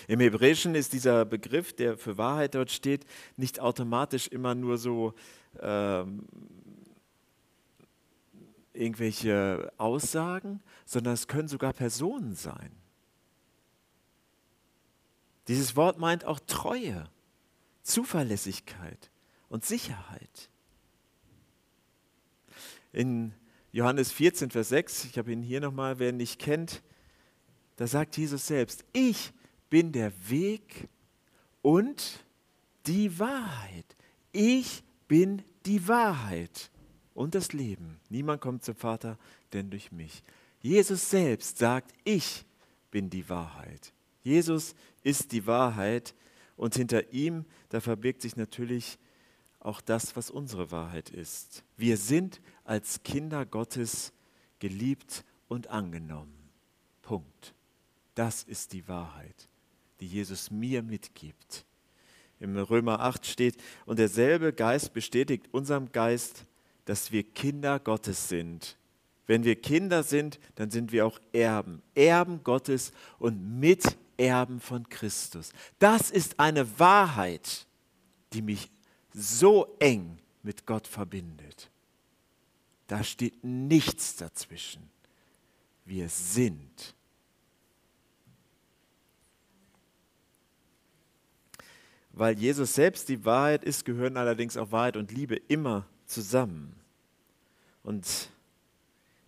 Im 0.08 0.20
Hebräischen 0.20 0.74
ist 0.74 0.92
dieser 0.92 1.24
Begriff, 1.24 1.72
der 1.72 1.96
für 1.96 2.18
Wahrheit 2.18 2.54
dort 2.54 2.70
steht, 2.70 3.04
nicht 3.36 3.60
automatisch 3.60 4.28
immer 4.28 4.54
nur 4.54 4.78
so 4.78 5.14
ähm, 5.60 6.26
irgendwelche 8.72 9.72
Aussagen, 9.78 10.62
sondern 10.84 11.14
es 11.14 11.28
können 11.28 11.48
sogar 11.48 11.72
Personen 11.72 12.34
sein. 12.34 12.72
Dieses 15.48 15.76
Wort 15.76 15.98
meint 15.98 16.24
auch 16.24 16.40
Treue, 16.46 17.04
Zuverlässigkeit 17.82 19.10
und 19.48 19.64
Sicherheit. 19.64 20.48
In 22.92 23.34
Johannes 23.72 24.12
14, 24.12 24.50
Vers 24.50 24.68
6, 24.68 25.04
ich 25.06 25.18
habe 25.18 25.32
ihn 25.32 25.42
hier 25.42 25.60
nochmal, 25.60 25.98
wer 25.98 26.10
ihn 26.10 26.18
nicht 26.18 26.38
kennt, 26.38 26.82
da 27.76 27.86
sagt 27.86 28.16
Jesus 28.16 28.46
selbst, 28.46 28.84
ich 28.92 29.32
bin 29.72 29.90
der 29.90 30.12
Weg 30.28 30.90
und 31.62 32.22
die 32.84 33.18
Wahrheit. 33.18 33.96
Ich 34.30 34.82
bin 35.08 35.40
die 35.64 35.88
Wahrheit 35.88 36.70
und 37.14 37.34
das 37.34 37.54
Leben. 37.54 37.98
Niemand 38.10 38.42
kommt 38.42 38.64
zum 38.64 38.74
Vater, 38.74 39.18
denn 39.54 39.70
durch 39.70 39.90
mich. 39.90 40.22
Jesus 40.60 41.08
selbst 41.08 41.56
sagt, 41.56 41.94
ich 42.04 42.44
bin 42.90 43.08
die 43.08 43.26
Wahrheit. 43.30 43.94
Jesus 44.22 44.74
ist 45.04 45.32
die 45.32 45.46
Wahrheit 45.46 46.14
und 46.58 46.74
hinter 46.74 47.10
ihm, 47.10 47.46
da 47.70 47.80
verbirgt 47.80 48.20
sich 48.20 48.36
natürlich 48.36 48.98
auch 49.58 49.80
das, 49.80 50.14
was 50.16 50.30
unsere 50.30 50.70
Wahrheit 50.70 51.08
ist. 51.08 51.64
Wir 51.78 51.96
sind 51.96 52.42
als 52.64 53.02
Kinder 53.04 53.46
Gottes 53.46 54.12
geliebt 54.58 55.24
und 55.48 55.68
angenommen. 55.68 56.50
Punkt. 57.00 57.54
Das 58.14 58.42
ist 58.42 58.74
die 58.74 58.86
Wahrheit, 58.86 59.48
die 60.02 60.08
Jesus 60.08 60.50
mir 60.50 60.82
mitgibt. 60.82 61.64
Im 62.40 62.56
Römer 62.56 62.98
8 62.98 63.24
steht, 63.24 63.56
und 63.86 64.00
derselbe 64.00 64.52
Geist 64.52 64.92
bestätigt 64.92 65.46
unserem 65.52 65.92
Geist, 65.92 66.44
dass 66.86 67.12
wir 67.12 67.22
Kinder 67.22 67.78
Gottes 67.78 68.28
sind. 68.28 68.76
Wenn 69.28 69.44
wir 69.44 69.54
Kinder 69.54 70.02
sind, 70.02 70.40
dann 70.56 70.72
sind 70.72 70.90
wir 70.90 71.06
auch 71.06 71.20
Erben, 71.32 71.82
Erben 71.94 72.42
Gottes 72.42 72.90
und 73.20 73.60
Miterben 73.60 74.58
von 74.58 74.88
Christus. 74.88 75.52
Das 75.78 76.10
ist 76.10 76.40
eine 76.40 76.80
Wahrheit, 76.80 77.68
die 78.32 78.42
mich 78.42 78.72
so 79.14 79.76
eng 79.78 80.18
mit 80.42 80.66
Gott 80.66 80.88
verbindet. 80.88 81.70
Da 82.88 83.04
steht 83.04 83.44
nichts 83.44 84.16
dazwischen. 84.16 84.82
Wir 85.84 86.08
sind. 86.08 86.96
Weil 92.12 92.38
Jesus 92.38 92.74
selbst 92.74 93.08
die 93.08 93.24
Wahrheit 93.24 93.64
ist, 93.64 93.84
gehören 93.84 94.16
allerdings 94.16 94.56
auch 94.56 94.70
Wahrheit 94.70 94.96
und 94.96 95.12
Liebe 95.12 95.36
immer 95.48 95.86
zusammen. 96.06 96.74
Und 97.82 98.06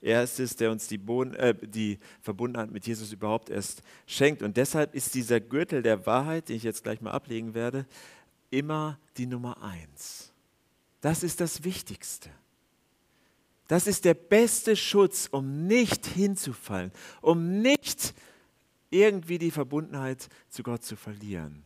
er 0.01 0.23
ist 0.23 0.38
es, 0.38 0.55
der 0.57 0.70
uns 0.70 0.87
die, 0.87 0.99
Boden, 0.99 1.35
äh, 1.35 1.55
die 1.55 1.99
Verbundenheit 2.20 2.70
mit 2.70 2.87
Jesus 2.87 3.11
überhaupt 3.11 3.49
erst 3.49 3.83
schenkt. 4.07 4.42
Und 4.42 4.59
deshalb 4.59 4.94
ist 4.94 5.14
dieser 5.14 5.40
Gürtel 5.40 5.83
der 5.83 6.05
Wahrheit, 6.05 6.51
den 6.51 6.57
ich 6.57 6.62
jetzt 6.62 6.83
gleich 6.83 7.01
mal 7.01 7.12
ablegen 7.12 7.55
werde, 7.55 7.87
immer 8.51 8.99
die 9.16 9.27
Nummer 9.27 9.62
eins. 9.62 10.31
Das 11.01 11.23
ist 11.23 11.40
das 11.40 11.64
Wichtigste. 11.64 12.29
Das 13.66 13.87
ist 13.87 14.05
der 14.05 14.14
beste 14.14 14.77
Schutz, 14.77 15.27
um 15.31 15.66
nicht 15.66 16.05
hinzufallen, 16.07 16.92
um 17.23 17.62
nicht 17.62 18.12
irgendwie 18.90 19.38
die 19.38 19.51
Verbundenheit 19.51 20.29
zu 20.51 20.62
Gott 20.62 20.85
zu 20.85 20.97
verlieren. 20.97 21.62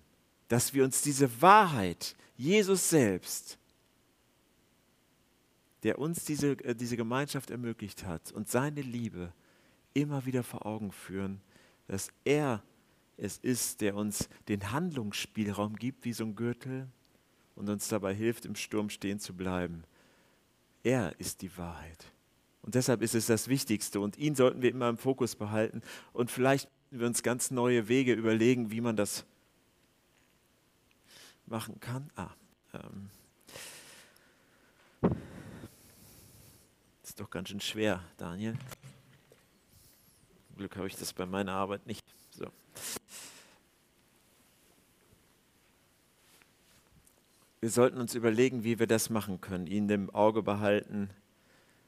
Dass 0.48 0.74
wir 0.74 0.84
uns 0.84 1.02
diese 1.02 1.40
Wahrheit, 1.40 2.16
Jesus 2.36 2.88
selbst, 2.90 3.58
der 5.82 5.98
uns 5.98 6.24
diese, 6.24 6.52
äh, 6.64 6.74
diese 6.74 6.96
Gemeinschaft 6.96 7.50
ermöglicht 7.50 8.04
hat 8.04 8.32
und 8.32 8.48
seine 8.48 8.80
Liebe 8.80 9.32
immer 9.94 10.26
wieder 10.26 10.42
vor 10.42 10.66
Augen 10.66 10.92
führen, 10.92 11.40
dass 11.86 12.10
er 12.24 12.62
es 13.16 13.38
ist, 13.38 13.80
der 13.80 13.96
uns 13.96 14.28
den 14.48 14.70
Handlungsspielraum 14.70 15.76
gibt 15.76 16.04
wie 16.04 16.12
so 16.12 16.24
ein 16.24 16.36
Gürtel 16.36 16.88
und 17.56 17.68
uns 17.68 17.88
dabei 17.88 18.14
hilft, 18.14 18.46
im 18.46 18.54
Sturm 18.54 18.90
stehen 18.90 19.18
zu 19.18 19.34
bleiben. 19.34 19.82
Er 20.84 21.18
ist 21.18 21.42
die 21.42 21.56
Wahrheit. 21.58 22.12
Und 22.62 22.74
deshalb 22.74 23.02
ist 23.02 23.14
es 23.14 23.26
das 23.26 23.48
Wichtigste 23.48 24.00
und 24.00 24.16
ihn 24.18 24.34
sollten 24.34 24.62
wir 24.62 24.70
immer 24.70 24.88
im 24.88 24.98
Fokus 24.98 25.34
behalten 25.34 25.82
und 26.12 26.30
vielleicht 26.30 26.68
wir 26.90 27.06
uns 27.06 27.22
ganz 27.22 27.50
neue 27.50 27.88
Wege 27.88 28.12
überlegen, 28.12 28.70
wie 28.70 28.80
man 28.80 28.96
das 28.96 29.26
machen 31.50 31.80
kann. 31.80 32.10
Ah, 32.16 32.30
ähm. 32.74 33.10
ist 37.02 37.20
doch 37.20 37.30
ganz 37.30 37.48
schön 37.48 37.60
schwer, 37.60 38.02
Daniel. 38.16 38.56
Zum 40.46 40.56
Glück 40.56 40.76
habe 40.76 40.86
ich 40.86 40.96
das 40.96 41.12
bei 41.12 41.26
meiner 41.26 41.52
Arbeit 41.52 41.86
nicht. 41.86 42.04
So. 42.30 42.46
Wir 47.60 47.70
sollten 47.70 47.98
uns 47.98 48.14
überlegen, 48.14 48.62
wie 48.62 48.78
wir 48.78 48.86
das 48.86 49.10
machen 49.10 49.40
können, 49.40 49.66
ihn 49.66 49.88
im 49.88 50.10
Auge 50.10 50.42
behalten, 50.42 51.10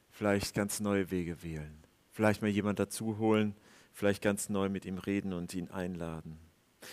vielleicht 0.09 0.53
ganz 0.53 0.81
neue 0.81 1.11
Wege 1.11 1.43
wählen, 1.43 1.81
vielleicht 2.11 2.41
mal 2.41 2.49
jemand 2.49 2.79
dazu 2.79 3.17
holen, 3.17 3.55
vielleicht 3.93 4.21
ganz 4.21 4.49
neu 4.49 4.67
mit 4.67 4.85
ihm 4.85 4.97
reden 4.97 5.31
und 5.31 5.53
ihn 5.53 5.69
einladen. 5.69 6.50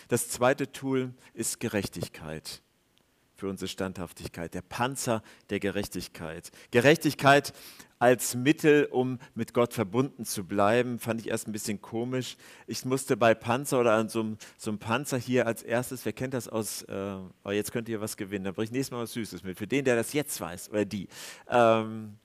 Das 0.08 0.28
zweite 0.28 0.72
Tool 0.72 1.14
ist 1.34 1.60
Gerechtigkeit 1.60 2.62
für 3.38 3.48
unsere 3.48 3.68
Standhaftigkeit, 3.68 4.52
der 4.52 4.62
Panzer 4.62 5.22
der 5.50 5.60
Gerechtigkeit. 5.60 6.50
Gerechtigkeit 6.72 7.52
als 8.00 8.34
Mittel, 8.34 8.86
um 8.86 9.20
mit 9.34 9.54
Gott 9.54 9.74
verbunden 9.74 10.24
zu 10.24 10.44
bleiben, 10.44 10.98
fand 10.98 11.20
ich 11.20 11.28
erst 11.28 11.46
ein 11.46 11.52
bisschen 11.52 11.80
komisch. 11.80 12.36
Ich 12.66 12.84
musste 12.84 13.16
bei 13.16 13.34
Panzer 13.34 13.80
oder 13.80 13.92
an 13.92 14.08
so 14.08 14.20
einem, 14.20 14.38
so 14.56 14.70
einem 14.70 14.80
Panzer 14.80 15.18
hier 15.18 15.46
als 15.46 15.62
erstes, 15.62 16.04
wer 16.04 16.12
kennt 16.12 16.34
das 16.34 16.48
aus, 16.48 16.82
äh, 16.82 17.16
oh, 17.44 17.50
jetzt 17.50 17.70
könnt 17.70 17.88
ihr 17.88 18.00
was 18.00 18.16
gewinnen, 18.16 18.44
dann 18.44 18.54
bringe 18.54 18.66
ich 18.66 18.72
nächstes 18.72 18.90
Mal 18.90 19.02
was 19.02 19.12
Süßes 19.12 19.44
mit, 19.44 19.56
für 19.56 19.68
den, 19.68 19.84
der 19.84 19.94
das 19.94 20.12
jetzt 20.12 20.40
weiß, 20.40 20.70
oder 20.70 20.84
die. 20.84 21.08
Ähm, 21.48 22.18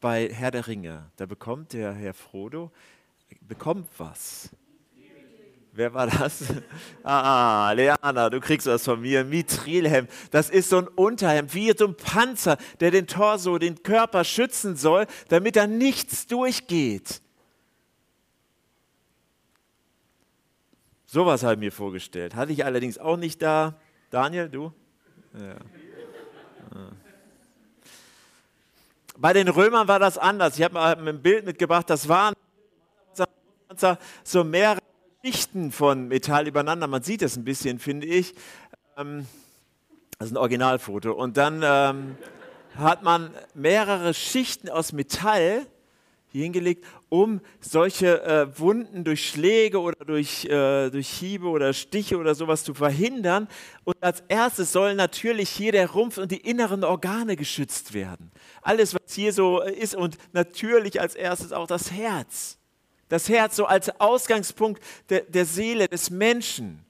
bei 0.00 0.28
Herr 0.32 0.52
der 0.52 0.68
Ringe, 0.68 1.10
da 1.16 1.26
bekommt 1.26 1.72
der 1.72 1.92
Herr 1.92 2.14
Frodo, 2.14 2.70
bekommt 3.40 3.88
was. 3.98 4.50
Wer 5.76 5.92
war 5.92 6.06
das? 6.06 6.44
Ah, 7.04 7.70
Leana, 7.72 8.30
du 8.30 8.40
kriegst 8.40 8.66
was 8.66 8.82
von 8.82 9.00
mir. 9.00 9.24
Mithrilhemd. 9.24 10.10
Das 10.32 10.50
ist 10.50 10.70
so 10.70 10.78
ein 10.78 10.88
Unterhemd, 10.88 11.54
wie 11.54 11.72
so 11.76 11.86
ein 11.86 11.94
Panzer, 11.94 12.56
der 12.80 12.90
den 12.90 13.06
Torso, 13.06 13.58
den 13.58 13.82
Körper 13.82 14.24
schützen 14.24 14.74
soll, 14.74 15.06
damit 15.28 15.54
da 15.54 15.68
nichts 15.68 16.26
durchgeht. 16.26 17.20
Sowas 21.06 21.44
habe 21.44 21.54
ich 21.54 21.60
mir 21.60 21.72
vorgestellt. 21.72 22.34
Hatte 22.34 22.52
ich 22.52 22.64
allerdings 22.64 22.98
auch 22.98 23.16
nicht 23.16 23.40
da. 23.40 23.74
Daniel, 24.10 24.48
du? 24.48 24.72
Ja. 25.34 25.56
Bei 29.16 29.32
den 29.32 29.48
Römern 29.48 29.86
war 29.86 29.98
das 29.98 30.18
anders. 30.18 30.58
Ich 30.58 30.64
habe 30.64 30.74
mal 30.74 30.96
ein 30.96 31.22
Bild 31.22 31.46
mitgebracht, 31.46 31.88
das 31.88 32.08
waren 32.08 32.34
so 34.24 34.42
mehrere 34.42 34.85
Schichten 35.26 35.72
von 35.72 36.06
Metall 36.06 36.46
übereinander. 36.46 36.86
Man 36.86 37.02
sieht 37.02 37.20
es 37.20 37.36
ein 37.36 37.42
bisschen, 37.42 37.80
finde 37.80 38.06
ich. 38.06 38.32
Ähm, 38.96 39.26
das 40.20 40.28
ist 40.28 40.34
ein 40.34 40.36
Originalfoto. 40.36 41.10
Und 41.10 41.36
dann 41.36 41.62
ähm, 41.64 42.16
hat 42.76 43.02
man 43.02 43.34
mehrere 43.52 44.14
Schichten 44.14 44.68
aus 44.68 44.92
Metall 44.92 45.66
hier 46.28 46.44
hingelegt, 46.44 46.84
um 47.08 47.40
solche 47.58 48.22
äh, 48.22 48.56
Wunden 48.60 49.02
durch 49.02 49.28
Schläge 49.28 49.80
oder 49.80 50.04
durch, 50.04 50.44
äh, 50.44 50.90
durch 50.90 51.08
Hiebe 51.08 51.48
oder 51.48 51.72
Stiche 51.72 52.18
oder 52.18 52.36
sowas 52.36 52.62
zu 52.62 52.72
verhindern. 52.72 53.48
Und 53.82 53.96
als 54.00 54.22
erstes 54.28 54.70
soll 54.70 54.94
natürlich 54.94 55.50
hier 55.50 55.72
der 55.72 55.90
Rumpf 55.90 56.18
und 56.18 56.30
die 56.30 56.48
inneren 56.48 56.84
Organe 56.84 57.34
geschützt 57.34 57.94
werden. 57.94 58.30
Alles, 58.62 58.94
was 58.94 59.12
hier 59.12 59.32
so 59.32 59.60
ist 59.60 59.96
und 59.96 60.18
natürlich 60.32 61.00
als 61.00 61.16
erstes 61.16 61.52
auch 61.52 61.66
das 61.66 61.90
Herz. 61.90 62.58
Das 63.08 63.28
Herz 63.28 63.56
so 63.56 63.66
als 63.66 63.88
Ausgangspunkt 64.00 64.82
der, 65.08 65.22
der 65.22 65.44
Seele 65.44 65.88
des 65.88 66.10
Menschen. 66.10 66.84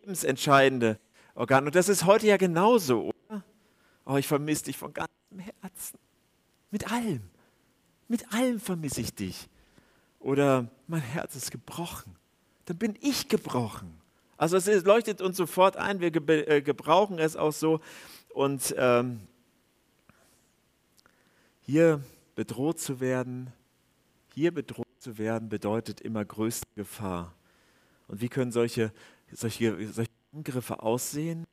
Lebensentscheidende 0.00 0.98
Organ. 1.34 1.66
Und 1.66 1.74
das 1.74 1.88
ist 1.88 2.04
heute 2.04 2.26
ja 2.26 2.36
genauso, 2.36 3.12
oder? 3.28 3.44
Oh, 4.04 4.16
ich 4.16 4.26
vermisse 4.26 4.64
dich 4.64 4.76
von 4.76 4.92
ganzem 4.92 5.38
Herzen. 5.60 5.98
Mit 6.70 6.90
allem. 6.90 7.22
Mit 8.08 8.32
allem 8.32 8.58
vermisse 8.58 9.00
ich 9.00 9.14
dich. 9.14 9.48
Oder 10.18 10.68
mein 10.88 11.00
Herz 11.00 11.36
ist 11.36 11.50
gebrochen. 11.50 12.16
Dann 12.64 12.78
bin 12.78 12.96
ich 13.00 13.28
gebrochen. 13.28 14.00
Also 14.36 14.56
es 14.56 14.84
leuchtet 14.84 15.20
uns 15.20 15.36
sofort 15.36 15.76
ein, 15.76 16.00
wir 16.00 16.14
äh, 16.28 16.62
gebrauchen 16.62 17.18
es 17.18 17.36
auch 17.36 17.52
so. 17.52 17.80
Und 18.30 18.74
ähm, 18.76 19.20
hier 21.62 22.02
bedroht 22.34 22.80
zu 22.80 23.00
werden, 23.00 23.52
hier 24.34 24.52
bedroht 24.52 24.86
zu 24.98 25.18
werden, 25.18 25.48
bedeutet 25.48 26.00
immer 26.00 26.24
größte 26.24 26.66
Gefahr. 26.74 27.34
Und 28.08 28.20
wie 28.20 28.28
können 28.28 28.52
solche, 28.52 28.92
solche, 29.32 29.92
solche 29.92 30.10
Angriffe 30.34 30.82
aussehen? 30.82 31.46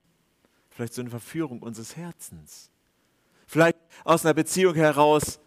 Vielleicht 0.69 0.93
so 0.93 1.01
eine 1.01 1.09
Verführung 1.09 1.61
unseres 1.61 1.95
Herzens. 1.95 2.69
Vielleicht 3.47 3.77
aus 4.03 4.25
einer 4.25 4.33
Beziehung 4.33 4.75
heraus 4.75 5.39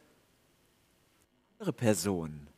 andere 1.59 1.73
Person. 1.73 2.49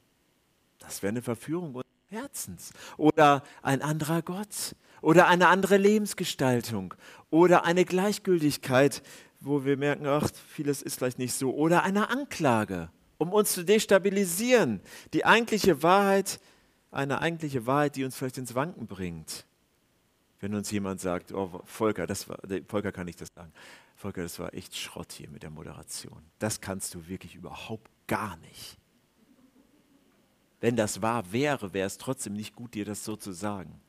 Das 0.79 1.03
wäre 1.03 1.11
eine 1.11 1.23
Verführung 1.23 1.75
unseres 1.75 1.85
Herzens. 2.09 2.73
Oder 2.97 3.43
ein 3.63 3.83
anderer 3.83 4.23
Gott. 4.23 4.75
Oder 5.03 5.29
eine 5.29 5.49
andere 5.49 5.77
Lebensgestaltung. 5.77 6.95
Oder 7.31 7.65
eine 7.65 7.85
Gleichgültigkeit, 7.85 9.03
wo 9.45 9.65
wir 9.65 9.77
merken, 9.77 10.07
ach, 10.07 10.29
vieles 10.49 10.83
ist 10.83 10.97
vielleicht 10.99 11.19
nicht 11.19 11.35
so. 11.35 11.55
Oder 11.55 11.83
eine 11.83 12.11
Anklage, 12.11 12.91
um 13.19 13.33
uns 13.33 13.53
zu 13.53 13.65
destabilisieren. 13.65 14.81
Die 15.13 15.25
eigentliche 15.25 15.83
Wahrheit, 15.83 16.41
eine 16.91 17.21
eigentliche 17.21 17.67
Wahrheit, 17.67 17.97
die 17.97 18.05
uns 18.05 18.17
vielleicht 18.17 18.39
ins 18.39 18.55
Wanken 18.55 18.87
bringt. 18.87 19.47
Wenn 20.41 20.55
uns 20.55 20.71
jemand 20.71 21.01
sagt, 21.01 21.33
oh 21.33 21.63
Volker, 21.65 22.07
das 22.07 22.29
war, 22.29 22.39
Volker 22.69 22.93
kann 22.93 23.09
ich 23.09 23.17
das 23.17 23.29
sagen, 23.35 23.53
Volker, 23.97 24.23
das 24.23 24.39
war 24.39 24.53
echt 24.55 24.77
Schrott 24.77 25.13
hier 25.13 25.31
mit 25.31 25.43
der 25.43 25.51
Moderation. 25.51 26.23
Das 26.39 26.61
kannst 26.61 26.95
du 26.95 27.09
wirklich 27.09 27.35
überhaupt 27.35 27.91
gar 28.07 28.37
nicht. 28.39 28.77
Wenn 30.61 30.77
das 30.77 31.03
wahr 31.03 31.33
wäre, 31.33 31.73
wäre 31.73 31.87
es 31.87 31.99
trotzdem 31.99 32.33
nicht 32.33 32.55
gut, 32.55 32.75
dir 32.75 32.85
das 32.85 33.05
so 33.05 33.17
zu 33.17 33.33
sagen. 33.33 33.81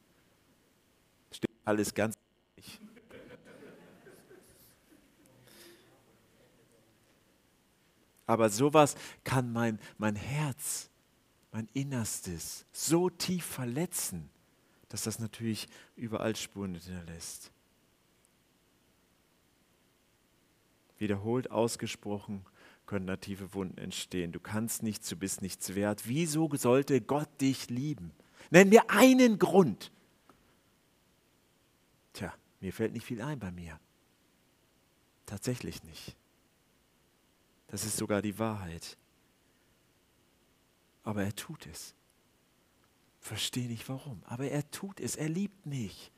Stimmt 1.32 1.58
alles 1.64 1.94
ganz 1.94 2.16
nicht. 2.58 2.80
Aber 8.28 8.50
sowas 8.50 8.96
kann 9.24 9.52
mein, 9.52 9.80
mein 9.98 10.16
Herz, 10.16 10.90
mein 11.52 11.70
Innerstes 11.74 12.66
so 12.72 13.10
tief 13.10 13.46
verletzen 13.46 14.30
dass 14.90 15.04
das 15.04 15.20
natürlich 15.20 15.68
überall 15.98 16.38
Spuren 16.38 16.76
hinterlässt. 16.76 17.52
Wiederholt 20.98 21.52
ausgesprochen 21.52 22.46
können 22.86 23.06
native 23.06 23.54
Wunden 23.54 23.78
entstehen. 23.78 24.32
Du 24.32 24.40
kannst 24.40 24.84
nichts, 24.84 25.10
du 25.10 25.18
bist 25.18 25.42
nichts 25.42 25.76
wert. 25.76 26.08
Wieso 26.08 26.50
sollte 26.56 27.02
Gott 27.02 27.30
dich 27.42 27.70
lieben? 27.70 28.14
Nenn 28.52 28.70
mir 28.70 28.90
einen 28.90 29.38
Grund. 29.38 29.92
Tja, 32.14 32.34
mir 32.62 32.72
fällt 32.72 32.94
nicht 32.94 33.06
viel 33.06 33.22
ein 33.22 33.40
bei 33.40 33.52
mir. 33.52 33.78
Tatsächlich 35.26 35.84
nicht. 35.84 36.16
Das 37.68 37.86
ist 37.86 37.98
sogar 37.98 38.22
die 38.22 38.38
Wahrheit. 38.40 38.98
Aber 41.04 41.24
er 41.24 41.36
tut 41.36 41.68
es 41.68 41.96
verstehe 43.26 43.68
nicht 43.68 43.90
warum, 43.90 44.22
aber 44.26 44.46
er 44.46 44.70
tut 44.70 45.00
es, 45.00 45.16
er 45.16 45.30
liebt 45.30 45.66
mich. 45.66 46.12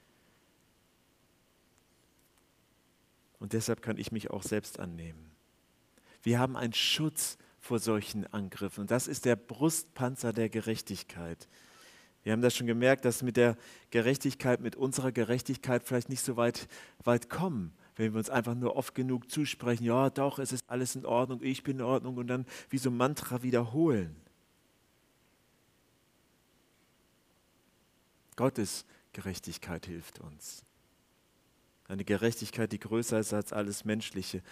Und 3.40 3.54
deshalb 3.54 3.82
kann 3.82 3.98
ich 3.98 4.12
mich 4.12 4.30
auch 4.30 4.44
selbst 4.44 4.80
annehmen. 4.80 5.32
Wir 6.22 6.38
haben 6.38 6.58
einen 6.58 6.74
Schutz 6.74 7.38
vor 7.62 7.80
solchen 7.80 8.28
Angriffen 8.34 8.82
und 8.82 8.92
das 8.92 9.08
ist 9.08 9.24
der 9.24 9.38
Brustpanzer 9.38 10.34
der 10.34 10.50
Gerechtigkeit. 10.50 11.48
Wir 12.24 12.34
haben 12.34 12.42
das 12.42 12.58
schon 12.58 12.68
gemerkt, 12.68 13.06
dass 13.06 13.24
mit 13.24 13.38
der 13.38 13.56
Gerechtigkeit, 13.90 14.60
mit 14.60 14.76
unserer 14.76 15.14
Gerechtigkeit 15.14 15.84
vielleicht 15.84 16.10
nicht 16.10 16.22
so 16.22 16.36
weit, 16.36 16.68
weit 17.06 17.30
kommen, 17.30 17.74
wenn 17.98 18.14
wir 18.14 18.20
uns 18.20 18.30
einfach 18.30 18.56
nur 18.56 18.76
oft 18.76 18.96
genug 18.96 19.30
zusprechen, 19.30 19.84
ja 19.84 20.10
doch, 20.10 20.40
es 20.40 20.52
ist 20.52 20.64
alles 20.68 20.96
in 20.96 21.06
Ordnung, 21.06 21.42
ich 21.44 21.64
bin 21.64 21.78
in 21.78 21.86
Ordnung 21.86 22.18
und 22.18 22.28
dann 22.28 22.46
wie 22.70 22.78
so 22.78 22.90
ein 22.90 22.98
Mantra 22.98 23.44
wiederholen. 23.44 24.16
Gottes 28.36 28.86
Gerechtigkeit 29.14 29.88
hilft 29.88 30.20
uns. 30.20 30.64
Eine 31.88 32.06
Gerechtigkeit, 32.06 32.72
die 32.72 32.80
größer 32.80 33.20
ist 33.20 33.34
als 33.34 33.52
alles 33.52 33.84
Menschliche. 33.84 34.44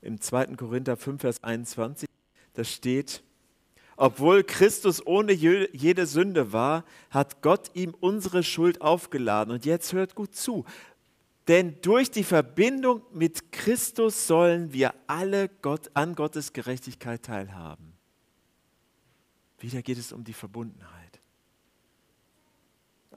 Im 0.00 0.20
2. 0.20 0.56
Korinther 0.56 0.96
5, 0.96 1.20
Vers 1.20 1.44
21, 1.44 2.08
da 2.54 2.64
steht, 2.64 3.22
obwohl 3.96 4.44
Christus 4.44 5.04
ohne 5.04 5.32
jede 5.32 6.06
Sünde 6.06 6.52
war, 6.52 6.84
hat 7.10 7.42
Gott 7.42 7.72
ihm 7.74 7.94
unsere 7.98 8.44
Schuld 8.44 8.80
aufgeladen. 8.80 9.52
Und 9.52 9.66
jetzt 9.66 9.92
hört 9.92 10.14
gut 10.14 10.36
zu. 10.36 10.64
Denn 11.48 11.80
durch 11.80 12.10
die 12.10 12.24
Verbindung 12.24 13.02
mit 13.12 13.50
Christus 13.52 14.26
sollen 14.26 14.72
wir 14.72 14.94
alle 15.06 15.48
Gott, 15.48 15.90
an 15.94 16.14
Gottes 16.14 16.52
Gerechtigkeit 16.52 17.22
teilhaben. 17.22 17.94
Wieder 19.58 19.82
geht 19.82 19.98
es 19.98 20.12
um 20.12 20.24
die 20.24 20.34
Verbundenheit 20.34 21.08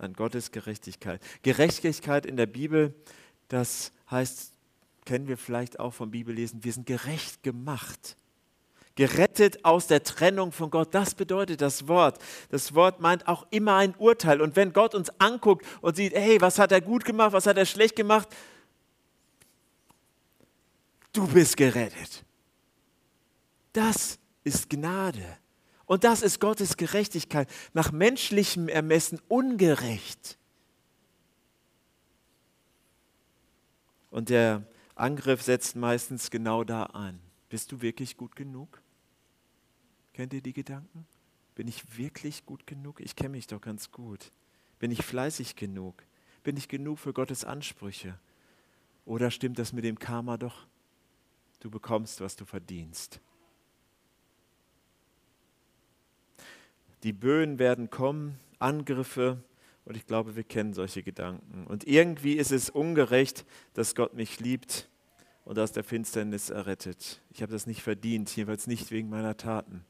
an 0.02 0.14
Gottes 0.14 0.52
Gerechtigkeit. 0.52 1.22
Gerechtigkeit 1.44 2.26
in 2.26 2.36
der 2.36 2.48
Bibel, 2.48 2.96
das 3.48 3.92
heißt, 4.10 4.54
kennen 5.06 5.28
wir 5.28 5.38
vielleicht 5.38 5.80
auch 5.80 5.94
vom 5.94 6.12
Bibellesen, 6.12 6.64
wir 6.64 6.74
sind 6.74 6.88
gerecht 6.88 7.44
gemacht. 7.44 8.18
Gerettet 9.02 9.66
aus 9.66 9.88
der 9.88 10.04
Trennung 10.04 10.52
von 10.52 10.70
Gott, 10.70 10.94
das 10.94 11.16
bedeutet 11.16 11.60
das 11.60 11.88
Wort. 11.88 12.20
Das 12.52 12.76
Wort 12.76 13.02
meint 13.02 13.28
auch 13.28 13.48
immer 13.50 13.78
ein 13.78 13.96
Urteil. 13.98 14.40
Und 14.40 14.56
wenn 14.56 14.74
Gott 14.74 14.94
uns 14.94 15.10
anguckt 15.20 15.66
und 15.82 15.96
sieht, 15.96 16.14
hey, 16.14 16.40
was 16.40 16.60
hat 16.60 16.72
er 16.72 16.82
gut 16.82 17.04
gemacht, 17.04 17.34
was 17.34 17.48
hat 17.48 17.58
er 17.58 17.66
schlecht 17.66 17.96
gemacht, 17.96 18.28
du 21.14 21.26
bist 21.26 21.58
gerettet. 21.58 22.24
Das 23.74 24.20
ist 24.44 24.70
Gnade. 24.70 25.26
Und 25.88 26.04
das 26.04 26.22
ist 26.22 26.40
Gottes 26.40 26.78
Gerechtigkeit, 26.78 27.50
nach 27.74 27.92
menschlichem 27.92 28.68
Ermessen 28.68 29.20
ungerecht. 29.28 30.38
Und 34.12 34.30
der 34.30 34.62
Angriff 34.94 35.42
setzt 35.42 35.76
meistens 35.76 36.30
genau 36.30 36.64
da 36.64 36.84
an. 36.84 37.20
Bist 37.50 37.72
du 37.72 37.82
wirklich 37.82 38.16
gut 38.16 38.36
genug? 38.36 38.81
Kennt 40.22 40.34
ihr 40.34 40.42
die 40.42 40.54
Gedanken? 40.54 41.08
Bin 41.56 41.68
ich 41.68 41.98
wirklich 41.98 42.46
gut 42.46 42.68
genug? 42.68 43.02
Ich 43.02 43.16
kenne 43.16 43.30
mich 43.30 43.48
doch 43.48 43.60
ganz 43.60 43.92
gut. 43.92 44.32
Bin 44.78 44.92
ich 44.92 45.02
fleißig 45.02 45.56
genug? 45.56 46.04
Bin 46.44 46.56
ich 46.58 46.68
genug 46.68 47.00
für 47.00 47.12
Gottes 47.12 47.44
Ansprüche? 47.44 48.20
Oder 49.04 49.32
stimmt 49.32 49.58
das 49.58 49.74
mit 49.74 49.84
dem 49.84 49.98
Karma 49.98 50.38
doch? 50.38 50.68
Du 51.60 51.72
bekommst, 51.72 52.22
was 52.22 52.36
du 52.36 52.46
verdienst. 52.46 53.20
Die 57.02 57.14
Böen 57.14 57.58
werden 57.58 57.90
kommen, 57.90 58.38
Angriffe. 58.60 59.44
Und 59.86 59.98
ich 59.98 60.06
glaube, 60.06 60.36
wir 60.36 60.44
kennen 60.44 60.76
solche 60.76 61.02
Gedanken. 61.02 61.66
Und 61.66 61.88
irgendwie 61.88 62.34
ist 62.34 62.52
es 62.52 62.70
ungerecht, 62.70 63.44
dass 63.74 63.96
Gott 63.96 64.14
mich 64.14 64.40
liebt 64.40 64.88
und 65.46 65.58
aus 65.58 65.72
der 65.72 65.84
Finsternis 65.84 66.52
errettet. 66.52 67.24
Ich 67.32 67.42
habe 67.42 67.52
das 67.52 67.66
nicht 67.66 67.82
verdient, 67.82 68.36
jedenfalls 68.36 68.68
nicht 68.68 68.92
wegen 68.92 69.10
meiner 69.10 69.36
Taten. 69.36 69.84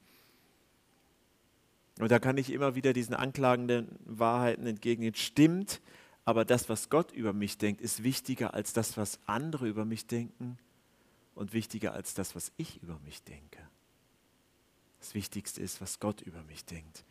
Und 2.02 2.12
da 2.12 2.18
kann 2.18 2.36
ich 2.38 2.52
immer 2.52 2.74
wieder 2.74 2.94
diesen 2.94 3.14
anklagenden 3.14 3.88
Wahrheiten 4.06 4.66
entgegnen. 4.66 5.14
Stimmt, 5.14 5.82
aber 6.26 6.46
das, 6.46 6.68
was 6.68 6.90
Gott 6.90 7.12
über 7.12 7.32
mich 7.32 7.60
denkt, 7.60 7.80
ist 7.80 8.02
wichtiger 8.02 8.56
als 8.56 8.74
das, 8.74 8.98
was 8.98 9.20
andere 9.28 9.68
über 9.68 9.86
mich 9.86 10.08
denken 10.08 10.58
und 11.36 11.54
wichtiger 11.54 11.94
als 11.94 12.16
das, 12.16 12.36
was 12.36 12.54
ich 12.58 12.82
über 12.82 12.98
mich 13.06 13.22
denke. 13.22 13.60
Das 15.00 15.14
Wichtigste 15.14 15.62
ist, 15.62 15.80
was 15.80 16.00
Gott 16.00 16.22
über 16.22 16.42
mich 16.42 16.66
denkt. 16.66 17.06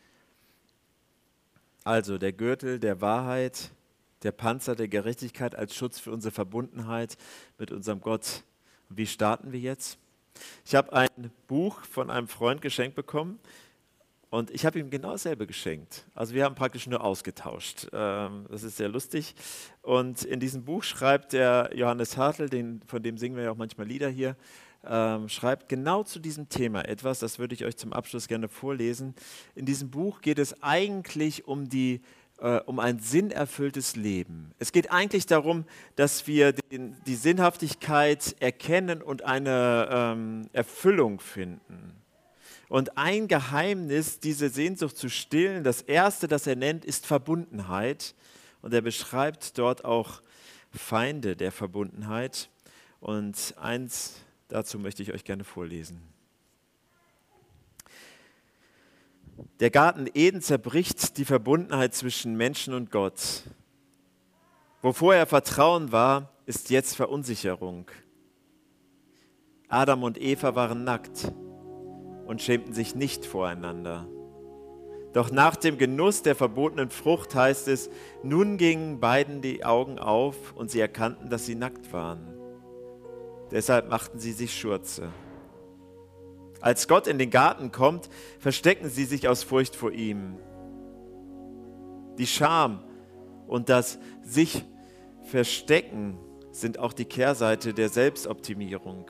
Also 1.84 2.18
der 2.18 2.32
Gürtel 2.32 2.80
der 2.80 3.00
Wahrheit, 3.00 3.70
der 4.24 4.32
Panzer 4.32 4.74
der 4.74 4.88
Gerechtigkeit 4.88 5.54
als 5.54 5.76
Schutz 5.76 6.00
für 6.00 6.10
unsere 6.10 6.32
Verbundenheit 6.32 7.16
mit 7.58 7.70
unserem 7.70 8.00
Gott. 8.00 8.42
Wie 8.88 9.06
starten 9.06 9.52
wir 9.52 9.60
jetzt? 9.60 9.98
Ich 10.64 10.74
habe 10.74 10.92
ein 10.92 11.30
Buch 11.46 11.84
von 11.84 12.10
einem 12.10 12.26
Freund 12.26 12.60
geschenkt 12.60 12.96
bekommen 12.96 13.38
und 14.30 14.50
ich 14.52 14.64
habe 14.64 14.78
ihm 14.78 14.90
genau 14.90 15.10
dasselbe 15.10 15.46
geschenkt. 15.46 16.06
Also 16.14 16.34
wir 16.34 16.44
haben 16.44 16.54
praktisch 16.54 16.86
nur 16.86 17.02
ausgetauscht. 17.02 17.88
Ähm, 17.92 18.46
das 18.48 18.62
ist 18.62 18.76
sehr 18.76 18.88
lustig. 18.88 19.34
Und 19.82 20.22
in 20.22 20.38
diesem 20.38 20.64
Buch 20.64 20.84
schreibt 20.84 21.32
der 21.32 21.70
Johannes 21.74 22.16
Hartl, 22.16 22.48
den, 22.48 22.80
von 22.86 23.02
dem 23.02 23.18
singen 23.18 23.36
wir 23.36 23.44
ja 23.44 23.50
auch 23.50 23.56
manchmal 23.56 23.88
Lieder 23.88 24.08
hier, 24.08 24.36
ähm, 24.86 25.28
schreibt 25.28 25.68
genau 25.68 26.04
zu 26.04 26.20
diesem 26.20 26.48
Thema 26.48 26.88
etwas, 26.88 27.18
das 27.18 27.38
würde 27.38 27.54
ich 27.54 27.64
euch 27.64 27.76
zum 27.76 27.92
Abschluss 27.92 28.28
gerne 28.28 28.48
vorlesen. 28.48 29.14
In 29.54 29.66
diesem 29.66 29.90
Buch 29.90 30.20
geht 30.20 30.38
es 30.38 30.62
eigentlich 30.62 31.46
um 31.46 31.68
die 31.68 32.00
äh, 32.38 32.60
um 32.60 32.78
ein 32.78 33.00
sinnerfülltes 33.00 33.96
Leben. 33.96 34.52
Es 34.58 34.72
geht 34.72 34.90
eigentlich 34.90 35.26
darum, 35.26 35.64
dass 35.96 36.26
wir 36.26 36.52
den, 36.52 36.96
die 37.06 37.16
Sinnhaftigkeit 37.16 38.36
erkennen 38.40 39.02
und 39.02 39.24
eine 39.24 39.88
ähm, 39.90 40.48
Erfüllung 40.52 41.20
finden. 41.20 41.99
Und 42.70 42.96
ein 42.96 43.26
Geheimnis, 43.26 44.20
diese 44.20 44.48
Sehnsucht 44.48 44.96
zu 44.96 45.08
stillen, 45.10 45.64
das 45.64 45.82
erste, 45.82 46.28
das 46.28 46.46
er 46.46 46.54
nennt, 46.54 46.84
ist 46.84 47.04
Verbundenheit. 47.04 48.14
Und 48.62 48.72
er 48.72 48.80
beschreibt 48.80 49.58
dort 49.58 49.84
auch 49.84 50.22
Feinde 50.70 51.34
der 51.34 51.50
Verbundenheit. 51.50 52.48
Und 53.00 53.54
eins 53.58 54.20
dazu 54.46 54.78
möchte 54.78 55.02
ich 55.02 55.12
euch 55.12 55.24
gerne 55.24 55.42
vorlesen. 55.42 56.00
Der 59.58 59.70
Garten 59.70 60.06
Eden 60.14 60.40
zerbricht 60.40 61.16
die 61.18 61.24
Verbundenheit 61.24 61.92
zwischen 61.92 62.36
Menschen 62.36 62.72
und 62.72 62.92
Gott. 62.92 63.42
Wo 64.80 64.92
vorher 64.92 65.26
Vertrauen 65.26 65.90
war, 65.90 66.30
ist 66.46 66.70
jetzt 66.70 66.94
Verunsicherung. 66.94 67.90
Adam 69.66 70.04
und 70.04 70.20
Eva 70.20 70.54
waren 70.54 70.84
nackt 70.84 71.32
und 72.30 72.40
schämten 72.40 72.72
sich 72.72 72.94
nicht 72.94 73.26
voreinander. 73.26 74.06
Doch 75.12 75.32
nach 75.32 75.56
dem 75.56 75.78
Genuss 75.78 76.22
der 76.22 76.36
verbotenen 76.36 76.88
Frucht 76.88 77.34
heißt 77.34 77.66
es, 77.66 77.90
nun 78.22 78.56
gingen 78.56 79.00
beiden 79.00 79.42
die 79.42 79.64
Augen 79.64 79.98
auf 79.98 80.36
und 80.54 80.70
sie 80.70 80.78
erkannten, 80.78 81.28
dass 81.28 81.44
sie 81.44 81.56
nackt 81.56 81.92
waren. 81.92 82.32
Deshalb 83.50 83.90
machten 83.90 84.20
sie 84.20 84.30
sich 84.30 84.56
Schurze. 84.56 85.08
Als 86.60 86.86
Gott 86.86 87.08
in 87.08 87.18
den 87.18 87.30
Garten 87.30 87.72
kommt, 87.72 88.08
verstecken 88.38 88.90
sie 88.90 89.06
sich 89.06 89.26
aus 89.26 89.42
Furcht 89.42 89.74
vor 89.74 89.90
ihm. 89.90 90.36
Die 92.16 92.28
Scham 92.28 92.84
und 93.48 93.68
das 93.68 93.98
sich 94.22 94.64
verstecken 95.24 96.16
sind 96.52 96.78
auch 96.78 96.92
die 96.92 97.06
Kehrseite 97.06 97.74
der 97.74 97.88
Selbstoptimierung. 97.88 99.06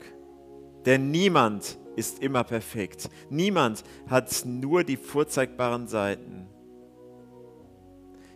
Denn 0.85 1.11
niemand 1.11 1.77
ist 1.95 2.19
immer 2.19 2.43
perfekt. 2.43 3.09
Niemand 3.29 3.83
hat 4.07 4.43
nur 4.45 4.83
die 4.83 4.97
vorzeigbaren 4.97 5.87
Seiten. 5.87 6.47